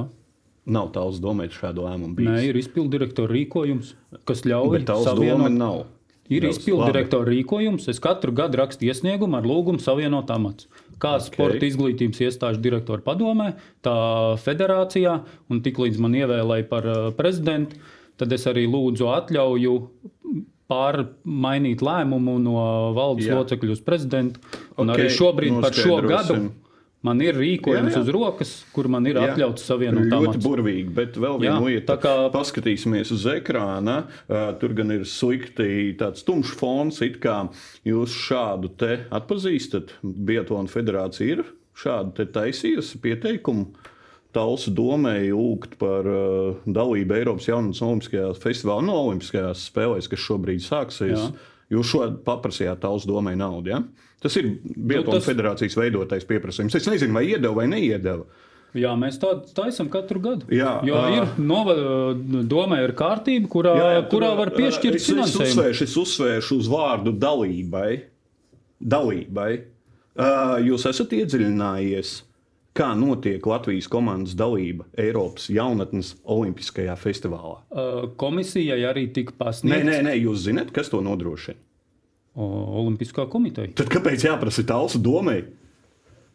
Nav 0.69 0.91
Talsu 0.95 1.23
domēt 1.25 1.55
šādu 1.57 1.87
lēmumu 1.87 2.19
bijis. 2.19 2.31
Nē, 2.31 2.43
ir 2.51 2.59
izpildu 2.61 2.93
direktora 2.99 3.33
rīkojums, 3.33 3.95
kas 4.29 4.45
ļauj 4.45 4.85
savienot. 5.07 5.57
nav. 5.57 5.87
Ir 6.31 6.45
Devusi. 6.45 6.61
izpildu 6.61 6.85
Labi. 6.85 6.93
direktora 6.93 7.27
rīkojums. 7.27 7.89
Es 7.91 7.99
katru 7.99 8.33
gadu 8.33 8.61
rakstu 8.61 8.87
iesniegumu 8.87 9.41
ar 9.41 9.49
lūgumu 9.49 9.83
savienot 9.83 10.31
amats. 10.31 10.69
Kā 11.01 11.17
okay. 11.17 11.27
sporta 11.27 11.67
izglītības 11.67 12.21
iestāžu 12.23 12.61
direktora 12.63 13.03
padomē, 13.03 13.55
tā 13.83 14.37
federācijā, 14.39 15.17
un 15.51 15.63
tiklīdz 15.65 15.99
man 15.99 16.15
ievēlēja 16.15 16.69
par 16.71 16.87
uh, 16.87 17.11
prezidentu, 17.17 17.81
tad 18.21 18.31
es 18.37 18.47
arī 18.47 18.69
lūdzu 18.71 19.09
atļauju 19.11 19.75
pārmainīt 20.71 21.83
lēmumu 21.83 22.37
no 22.39 22.63
valdes 22.95 23.27
locekļu 23.33 23.75
uz 23.75 23.83
prezidentu. 23.83 24.39
Un 24.77 24.87
Ok, 24.87 24.95
okay, 24.95 25.09
arī 25.09 25.15
šobrīd 25.17 25.61
par 25.65 25.75
šo 25.75 25.99
gadu 26.07 26.39
man 27.03 27.21
ir 27.25 27.35
rīkojums 27.39 27.95
Jā, 27.95 27.97
jā. 27.97 28.03
uz 28.05 28.09
rokas, 28.13 28.51
kur 28.75 28.89
man 28.93 29.07
ir 29.09 29.17
Jā. 29.17 29.31
atļauts 29.35 29.65
savienot 29.65 30.05
Ļoti 30.11 30.17
amats. 30.35 30.45
burvīgi, 30.45 30.95
bet 30.95 31.15
vēl 31.17 31.39
viena 31.41 31.61
lieta, 31.65 31.95
tā 31.95 32.01
kā- 32.03 32.31
paskatīsimies 32.35 33.13
uz 33.17 33.25
ekrāna. 33.27 34.05
Uh, 34.29 34.53
tur 34.61 34.75
gan 34.77 34.91
ir 34.91 35.07
slikti 35.09 35.97
tāds 35.97 36.23
tumšs 36.27 36.55
fons, 36.61 37.01
it 37.03 37.21
kā 37.21 37.49
jūs 37.87 38.13
šādu 38.29 38.73
te 38.77 39.07
atpazīstat. 39.11 39.95
Biatlona 40.05 40.69
federācija 40.69 41.39
ir 41.39 41.45
šādu 41.77 42.15
te 42.15 42.27
taisījusi 42.27 43.01
pieteikumu. 43.01 43.71
Talsu 44.33 44.71
domēji 44.71 45.33
lūgt 45.35 45.73
par 45.81 46.07
uh, 46.07 46.55
dalību 46.71 47.17
Eiropas 47.17 47.49
jaunatnes 47.49 47.81
olimpiskajā 47.83 48.29
festivālā, 48.39 48.85
no 48.87 48.95
olimpiskajās 49.09 49.65
spēlēs, 49.73 50.07
kas 50.13 50.21
šobrīd 50.23 50.63
sāksies. 50.63 51.17
Jā. 51.19 51.33
Jūs 51.71 51.87
šo 51.93 52.05
paprasījāt 52.27 52.81
Talsu 52.83 53.07
domēji 53.13 53.39
naudu. 53.39 53.71
Ja? 53.71 53.83
Tas 54.21 54.35
ir 54.37 54.49
Biatlona 54.75 55.21
tas- 55.21 55.29
federācijas 55.31 55.77
veidotais 55.79 56.25
pieprasījums. 56.27 56.75
Es 56.75 56.87
nezinu, 56.91 57.15
vai 57.15 57.27
iedeva 57.31 57.55
vai 57.61 57.67
neiedeva. 57.71 58.25
Jā, 58.75 58.93
mēs 58.95 59.17
tādu 59.19 59.49
taisām 59.55 59.89
katru 59.91 60.21
gadu. 60.23 60.47
Jā, 60.55 60.77
jo 60.87 60.95
ā. 60.95 61.07
ir 61.17 61.41
nova, 61.43 61.75
domē, 62.47 62.85
ir 62.85 62.93
kārtība, 62.95 63.49
kurā, 63.51 63.73
jā, 63.75 63.89
jā, 63.97 64.03
kurā 64.13 64.29
var 64.39 64.53
piešķirt 64.55 64.95
es, 64.95 65.03
es 65.03 65.11
finansējumu. 65.11 65.49
uzsvēršu, 65.57 65.83
es 65.89 65.97
uzsvēršu 65.99 66.59
uz 66.61 66.69
vārdu 66.71 67.15
dalībai. 67.19 68.03
dalībai. 68.83 69.51
Uh, 70.21 70.59
Jūs 70.67 70.87
esat 70.91 71.11
iedziļinājies, 71.17 72.13
kā 72.77 72.91
notiek 72.99 73.45
Latvijas 73.47 73.89
komandas 73.91 74.37
dalība 74.39 74.87
Eiropas 74.99 75.49
jaunatnes 75.53 76.15
Olimpiskajā 76.25 76.95
festivālā. 77.01 77.61
Uh, 77.71 78.11
Komisijai 78.21 78.83
arī 78.89 79.09
tika 79.15 79.35
Nē, 79.35 79.39
pasniegts 79.45 79.89
nē, 79.89 79.97
nē, 80.07 80.15
jūs 80.23 80.47
zināt, 80.47 80.75
kas 80.75 80.93
to 80.93 81.03
nodrošina. 81.05 81.59
Olimpiskā 82.41 83.27
komiteja. 83.29 83.73
Tad 83.77 83.91
kāpēc 83.91 84.23
jāprasa 84.29 84.63
Talsu 84.65 85.01
domai? 85.03 85.41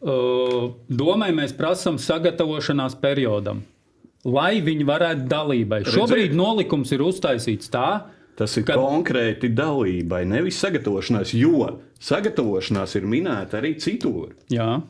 Uh, 0.04 0.74
Domāju, 0.92 1.38
mēs 1.38 1.54
prasām 1.56 1.96
sagatavošanās 1.98 2.98
periodam, 3.00 3.62
lai 4.28 4.60
viņi 4.62 4.84
varētu 4.86 5.24
dalībai. 5.30 5.80
Šobrīd 5.88 6.36
nolikums 6.36 6.92
ir 6.92 7.02
uztaisīts 7.06 7.72
tā, 7.72 7.88
Tas 8.36 8.52
ir 8.60 8.66
Kad... 8.68 8.76
konkrēti 8.76 9.48
dalībai, 9.56 10.26
nevis 10.28 10.58
sagatavošanās, 10.60 11.32
jo 11.40 11.70
sagatavošanās 12.04 12.92
ir 12.98 13.06
minēta 13.08 13.62
arī 13.62 13.70
citur. 13.80 14.34
jā, 14.52 14.82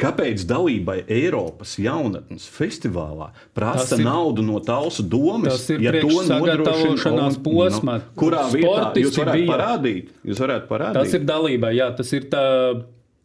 Kāpēc 0.00 0.42
dalībai 0.50 1.04
Eiropas 1.06 1.76
jaunatnes 1.78 2.48
festivālā 2.50 3.28
prasa 3.54 3.94
ir- 3.96 4.04
naudu 4.04 4.42
no 4.42 4.58
Talsu 4.58 5.04
domas? 5.06 5.52
tas 5.54 5.70
ir 5.70 5.80
ja 5.84 5.92
sagatavošanās 5.92 7.38
posma. 7.44 8.00
Nu, 8.02 8.14
kurā 8.18 8.42
vietā 8.50 8.90
jūs 8.98 9.18
varētu 9.20 9.38
bija. 9.38 9.52
parādīt? 9.52 10.08
Jūs 10.26 10.40
varētu 10.42 10.66
parādīt. 10.68 10.98
tas 10.98 11.14
ir 11.14 11.20
dalībai. 11.24 11.72
Jā, 11.78 11.96
tas 11.96 12.12
ir 12.12 12.22
tā 12.32 12.42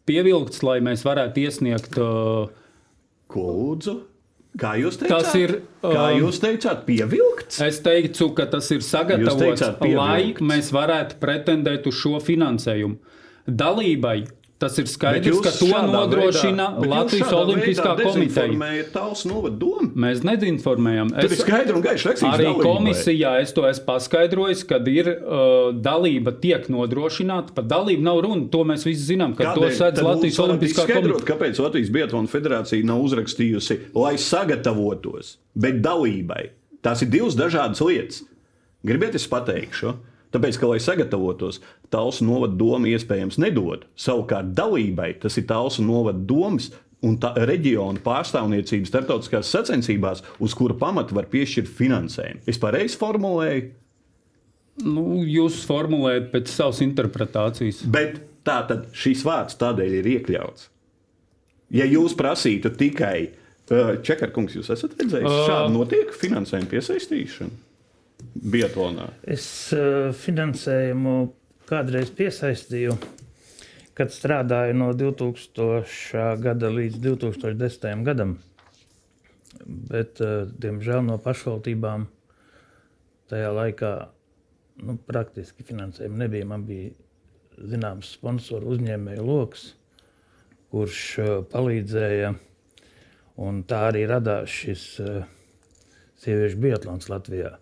pievilkts, 0.06 0.62
lai 0.62 0.78
mēs 0.80 1.02
varētu 1.06 1.42
iesniegt. 1.42 1.98
Uh, 1.98 2.48
Ko 3.30 3.42
lūdzu? 3.50 4.00
Kā 4.58 4.72
jūs 4.78 4.96
teicāt? 4.98 5.08
Tas 5.08 5.34
ir, 5.38 5.60
Kā 5.82 6.06
um, 6.12 6.20
jūs 6.24 6.40
teicāt, 6.42 6.84
pievilkts? 6.86 7.60
Es 7.62 7.78
teiktu, 7.80 8.32
ka 8.34 8.46
tas 8.50 8.70
ir 8.74 8.78
sagatavots, 8.82 9.38
teicāt, 9.60 9.76
pievilkts. 9.78 10.40
lai 10.40 10.48
mēs 10.54 10.70
varētu 10.74 11.18
pretendēt 11.22 11.86
uz 11.86 11.94
šo 11.94 12.18
finansējumu. 12.22 12.96
Dalībai 13.46 14.26
tas 14.60 14.76
ir 14.78 14.88
skaidrs, 14.90 15.38
ka 15.42 15.50
to 15.56 15.68
nodrošina 15.88 16.66
veidā- 16.76 16.90
Latvijas 16.90 17.32
Olimpiskā 17.32 17.94
komiteja. 18.02 18.52
novada 19.24 19.56
domu. 19.56 19.88
Mēs 19.96 20.20
nezinformējam. 20.26 21.14
Es, 21.16 21.38
skaidri 21.40 21.74
un 21.74 21.82
gaiši 21.82 22.08
rakstīts. 22.10 22.34
arī 22.36 22.44
dalībai. 22.50 22.66
komisijā 22.66 23.32
es 23.40 23.54
to 23.56 23.64
esmu 23.64 23.86
paskaidrojis, 23.86 24.66
kad 24.68 24.86
ir 24.88 25.08
uh, 25.08 25.72
dalība 25.72 26.34
tiek 26.40 26.68
nodrošināta. 26.68 27.54
Par 27.56 27.64
dalību 27.64 28.04
nav 28.04 28.20
runa. 28.26 28.48
To 28.52 28.64
mēs 28.68 28.84
visi 28.84 29.14
zinām, 29.14 29.34
ka 29.36 29.54
to 29.54 29.64
Kādēļ? 29.64 29.76
sēdz 29.80 29.94
Tad 30.00 30.04
Latvijas 30.04 30.38
Olimpiskā 30.44 30.86
komiteja. 30.86 31.24
Kāpēc 31.32 31.62
Latvijas 31.64 31.90
Biatlona 31.90 32.28
federācija 32.28 32.84
nav 32.84 33.00
uzrakstījusi, 33.08 33.78
lai 33.96 34.14
sagatavotos, 34.20 35.36
bet 35.56 35.80
dalībai? 35.82 36.50
Tās 36.84 37.02
ir 37.02 37.08
divas 37.12 37.34
dažādas 37.36 37.80
lietas. 37.84 38.22
Gribiet, 38.84 39.14
es 39.14 39.26
pateikšu. 39.28 39.96
Tāpēc, 40.30 40.58
ka, 40.62 40.68
lai 40.70 40.78
sagatavotos, 40.82 41.58
Talsu 41.90 42.24
novada 42.28 42.54
doma 42.54 42.86
iespējams 42.92 43.38
nedod. 43.42 43.84
Savukārt, 43.98 44.52
dalībai 44.54 45.12
tas 45.22 45.36
ir 45.40 45.48
Talsu 45.50 45.82
novada 45.82 46.18
domas 46.22 46.68
un 47.02 47.16
tā 47.18 47.32
reģiona 47.48 47.98
pārstāvniecība 48.04 48.86
starptautiskās 48.86 49.48
sacensībās, 49.50 50.20
uz 50.38 50.54
kura 50.54 50.74
pamata 50.78 51.16
var 51.16 51.26
piešķirt 51.32 51.70
finansējumu. 51.78 52.42
Es 52.46 52.58
pareizi 52.62 52.98
formulēju, 53.00 53.70
Nu, 54.80 55.02
jūs 55.28 55.58
formulējat 55.68 56.30
pēc 56.32 56.48
savas 56.48 56.78
interpretācijas. 56.80 57.82
bet 57.92 58.14
tā 58.46 58.60
tad 58.68 58.86
šis 58.96 59.24
vārds 59.26 59.58
tādēļ 59.60 59.96
ir 59.98 60.06
iekļauts. 60.14 60.68
Ja 61.76 61.84
jūs 61.84 62.14
prasītu 62.16 62.70
tikai 62.78 63.30
Čekarkungs, 63.70 64.54
jūs 64.56 64.70
esat 64.72 64.94
redzējis, 64.98 65.26
Uh. 65.28 65.42
šādi 65.46 65.74
notiek 65.74 66.14
finansējuma 66.16 66.70
piesaistīšana 66.70 67.50
Biatlonā. 68.34 69.10
Es 69.28 69.44
uh, 69.76 70.10
finansējumu 70.16 71.14
kādreiz 71.70 72.10
piesaistīju, 72.16 72.96
kad 73.98 74.12
strādāju 74.14 74.76
no 74.78 74.90
2000. 74.96 76.40
gada 76.42 76.70
līdz 76.72 76.98
2010. 77.04 78.04
gadam. 78.06 78.38
Bet, 79.66 80.22
uh, 80.24 80.48
diemžēl, 80.62 81.04
no 81.06 81.18
pašvaldībām 81.22 82.08
tajā 83.30 83.52
laikā 83.54 83.92
nu, 84.86 84.96
praktiski 85.06 85.66
finansējuma 85.66 86.24
nebija. 86.24 86.48
Man 86.48 86.66
bija 86.66 86.94
zināms 87.60 88.14
sponsoru 88.16 88.72
uzņēmēju 88.74 89.26
lokus, 89.26 89.70
kurš 90.72 91.02
uh, 91.20 91.32
palīdzēja. 91.52 92.34
Un 93.40 93.62
tā 93.68 93.86
arī 93.88 94.04
radās 94.08 94.52
šis 94.52 94.84
uh, 95.04 95.22
sieviešu 96.20 96.60
biatlons 96.60 97.08
Latvijā. 97.12 97.59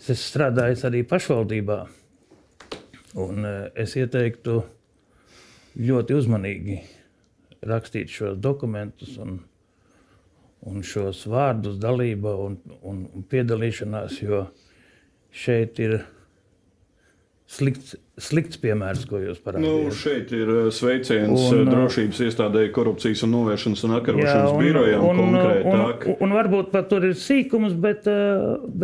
Es 0.00 0.06
esmu 0.08 0.24
strādājis 0.24 0.82
arī 0.88 1.02
pašvaldībā, 1.04 1.74
un 3.20 3.44
uh, 3.44 3.66
es 3.76 3.92
ieteiktu 4.00 4.54
ļoti 5.76 6.16
uzmanīgi 6.16 6.78
rakstīt 7.68 8.08
šos 8.08 8.38
dokumentus 8.40 9.18
un, 9.20 9.34
un 10.64 10.80
šos 10.80 11.26
vārdus, 11.28 11.76
dalība 11.82 12.32
un, 12.46 12.56
un, 12.80 13.02
un 13.12 13.26
piedalīšanās, 13.28 14.16
jo 14.24 14.46
šeit 15.36 15.82
ir 15.84 15.98
slikts, 17.50 17.96
slikts 18.20 18.58
piemērs, 18.62 19.02
ko 19.10 19.18
jūs 19.18 19.38
Nu, 19.40 19.44
parādījāt. 19.46 19.94
šeit 19.98 20.32
ir 20.36 20.50
uh, 20.52 20.58
sveiciens 20.74 21.32
Un, 21.32 21.54
un, 21.56 21.62
uh, 21.64 21.70
drošības 21.72 22.20
iestādēji, 22.28 22.70
korupcijas 22.76 23.22
un 23.26 23.32
novēršanas 23.34 23.82
un 23.88 23.94
apkarošanas 23.96 24.52
birojām 24.60 25.06
un, 25.08 25.20
konkrētāk. 25.22 26.04
un, 26.12 26.18
un 26.28 26.34
varbūt 26.36 26.68
pat 26.74 26.86
tur 26.92 27.06
ir 27.08 27.16
sīkums, 27.18 27.74
bet, 27.82 28.06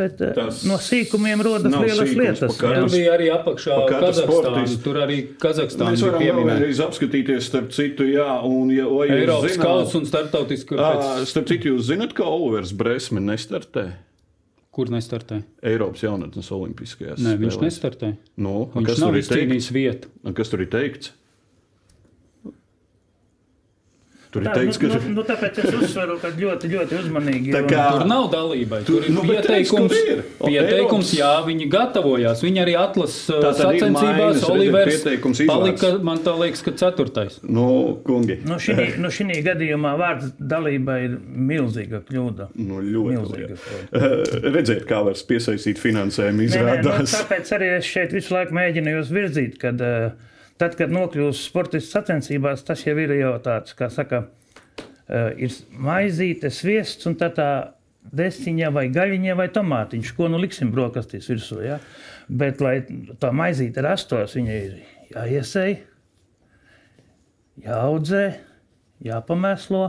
bet 0.01 0.23
Tas 0.41 0.63
no 0.67 0.79
sīkumiem 0.83 1.45
rodas 1.47 1.77
lielas 1.77 2.15
lietas. 2.19 2.57
Tur 2.59 2.89
bija 2.91 3.15
arī 3.15 3.29
apakšā 3.37 3.79
Kazahstāna. 3.93 4.65
Tur 4.89 5.01
arī 5.05 5.21
Kazahstāna 5.43 5.93
Mēs 5.95 6.03
varam 6.09 6.43
vēlreiz 6.51 6.83
apskatīties, 6.89 7.47
starp 7.53 7.71
citu, 7.77 8.09
jā, 8.11 8.29
un, 8.47 8.73
ja, 8.75 8.89
Eiropas 9.07 9.53
zināt- 9.55 9.63
kausa 9.69 10.01
un 10.01 10.11
starptautiski. 10.11 10.81
Pēc... 10.81 11.29
Starp 11.31 11.47
citu, 11.53 11.75
jūs 11.77 11.87
zināt, 11.93 12.17
ka 12.19 12.27
Olivers 12.27 12.73
Bresme 12.77 13.23
nestartē 13.23 13.93
Kur 14.77 14.91
nestartē? 14.93 15.39
Eiropas 15.65 16.03
jaunatnes 16.05 16.51
olimpiskajās 16.53 17.23
Nē, 17.25 17.37
viņš 17.41 17.57
nestartē. 17.63 18.11
Nu, 18.37 18.67
un 18.77 18.85
Viņš 18.85 19.01
nav 19.01 19.17
izcīnījis 19.17 19.71
vietu. 19.73 20.11
Kas 20.37 20.53
tur 20.53 20.61
ir 20.67 20.69
teikts? 20.73 21.15
Tur 24.35 24.43
ir 24.43 24.49
Tā, 24.49 24.55
teikts, 24.59 24.79
nu, 24.83 24.89
ka 24.89 24.99
nu, 25.07 25.13
nu, 25.15 25.23
tāpēc 25.29 25.59
es 25.63 25.75
uzsveru, 25.79 26.17
ka 26.21 26.29
ļoti, 26.37 26.69
ļoti 26.73 26.97
uzmanīgi. 27.01 27.53
Tā 27.55 27.63
kā- 27.71 27.85
Tur 27.97 28.05
nav 28.11 28.25
dalībai. 28.33 28.81
Tur- 28.85 29.01
Tur 29.01 29.05
ir 29.07 29.15
nu, 29.15 29.23
teiks, 29.23 29.71
pieteikums. 29.71 29.93
kur 29.93 30.13
ir. 30.13 30.23
Pieteikums, 30.43 31.13
jā, 31.17 31.31
viņi 31.47 31.69
gatavojās. 31.71 32.43
Viņi 32.45 32.61
arī 32.65 32.75
tad 33.29 33.55
ir 33.55 33.61
sacensībās. 33.63 34.43
Olivers 34.51 35.03
palika, 35.47 35.93
man 36.03 36.19
tā 36.19 36.35
liekas, 36.39 36.63
ka 36.67 36.73
ceturtais. 36.73 37.39
Nu, 37.43 37.99
kungi, 38.05 38.41
Nu, 38.45 38.55
šī, 38.61 38.99
nu, 38.99 39.09
šī 39.09 39.43
gadījumā 39.47 39.95
vārds 39.99 40.33
dalība 40.41 40.99
ir 41.05 41.17
milzīga 41.21 42.03
kļūda. 42.11 42.49
nu, 42.57 42.81
ļoti 42.83 43.17
Milzīga 43.17 43.57
kļūda. 43.63 44.53
Redzēt, 44.57 44.85
kā 44.89 45.03
var 45.05 45.15
piesaistīt 45.15 45.79
finansējumu, 45.79 46.47
Nē, 46.47 46.49
nē, 46.51 46.83
nu, 46.83 46.91
izrādās. 46.91 47.15
tāpēc 47.17 47.53
arī 47.57 47.77
es 47.79 47.85
šeit 47.85 48.13
visu 48.13 48.35
laiku 48.35 48.53
mēģinu 48.57 48.97
jūs 48.99 49.11
virzīt, 49.15 49.59
kad 49.63 49.81
eh, 49.81 50.11
tad, 50.61 50.77
kad 50.79 50.93
nokļūst 50.93 51.49
sportists 51.49 51.95
sacensībās, 51.95 52.65
tas 52.67 52.85
jau 52.87 52.97
ir 53.01 53.15
jau 53.19 53.35
tāds, 53.45 53.77
kā 53.77 53.91
saka, 53.93 54.27
eh, 55.09 55.33
ir 55.47 55.57
maizīte, 55.71 56.51
sviests 56.51 57.07
un 57.07 57.17
tā 57.21 57.31
tā 57.35 57.51
desiņa 58.15 58.71
vai 58.75 58.87
gaļiņa 58.95 59.37
vai 59.39 59.49
tomātiņš, 59.53 60.15
ko 60.17 60.29
nu 60.31 60.41
liksim 60.43 60.71
brokastīs 60.75 61.29
virsū. 61.31 61.61
Ja? 61.65 61.79
Bet, 62.29 62.61
lai 62.61 62.81
tā 63.21 63.33
maizīte 63.35 63.83
rastos, 63.83 64.37
viņai 64.39 64.59
ir 64.63 64.81
jāiesēj, 65.15 65.77
jāaudzē, 67.67 68.25
jāpamēslo. 69.07 69.87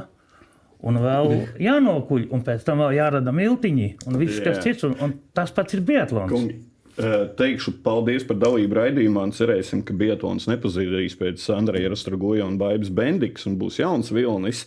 Un 0.87 0.99
vēl 1.01 1.31
jānokuļ, 1.57 2.27
un 2.37 2.43
pēc 2.45 2.61
tam 2.67 2.83
vēl 2.83 2.99
jārada 2.99 3.31
miltiņi, 3.33 3.87
un 4.05 4.17
viss, 4.21 4.37
kas 4.45 4.59
cits. 4.61 4.85
Un, 4.85 4.93
un 5.01 5.15
tas 5.33 5.49
pats 5.51 5.73
ir 5.73 5.81
biatlons. 5.81 6.29
Kungi, 6.29 6.59
teikšu 6.97 7.77
paldies 7.85 8.25
par 8.27 8.39
dalību 8.41 8.79
raidījumā. 8.79 9.27
Cerēsim, 9.37 9.83
ka 9.85 9.95
Bietons 9.97 10.49
nepazudīs 10.49 11.17
pēc 11.19 11.43
Andreja 11.53 11.93
Rastragoja 11.93 12.47
un 12.49 12.57
Baibas 12.61 12.89
Bendiks 12.89 13.45
un 13.49 13.59
būs 13.61 13.81
jauns 13.81 14.13
vilnis. 14.15 14.65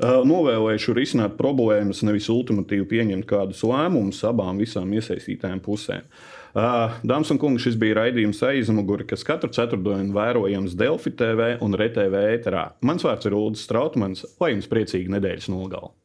Eh, 0.00 0.22
Novēlēšu 0.24 0.94
risināt 0.96 1.34
problēmas, 1.36 2.00
nevis 2.08 2.30
ultimatīvi 2.32 2.86
pieņemt 2.88 3.26
kādus 3.28 3.60
lēmumus 3.68 4.22
abām 4.24 4.62
visām 4.62 4.94
iesaistītājām 4.96 5.60
pusēm. 5.60 6.08
Eh, 6.56 6.96
Dāmas 7.04 7.30
un 7.34 7.40
kungi, 7.42 7.60
šis 7.66 7.76
bija 7.76 7.98
raidījums 8.00 8.40
aizmuguri, 8.48 9.04
kas 9.12 9.26
katru 9.28 9.52
ceturtdienu 9.52 10.16
vērojams 10.16 10.76
Delfi 10.80 11.12
TV 11.12 11.52
un 11.60 11.76
RTV 11.76 12.24
ēterā. 12.32 12.70
Mans 12.80 13.04
vārds 13.04 13.28
ir 13.28 13.36
Ulrichs 13.36 13.68
Strautmans, 13.68 14.24
lai 14.40 14.54
jums 14.54 14.72
priecīga 14.72 15.18
nedēļas 15.18 15.52
nogalē! 15.52 15.99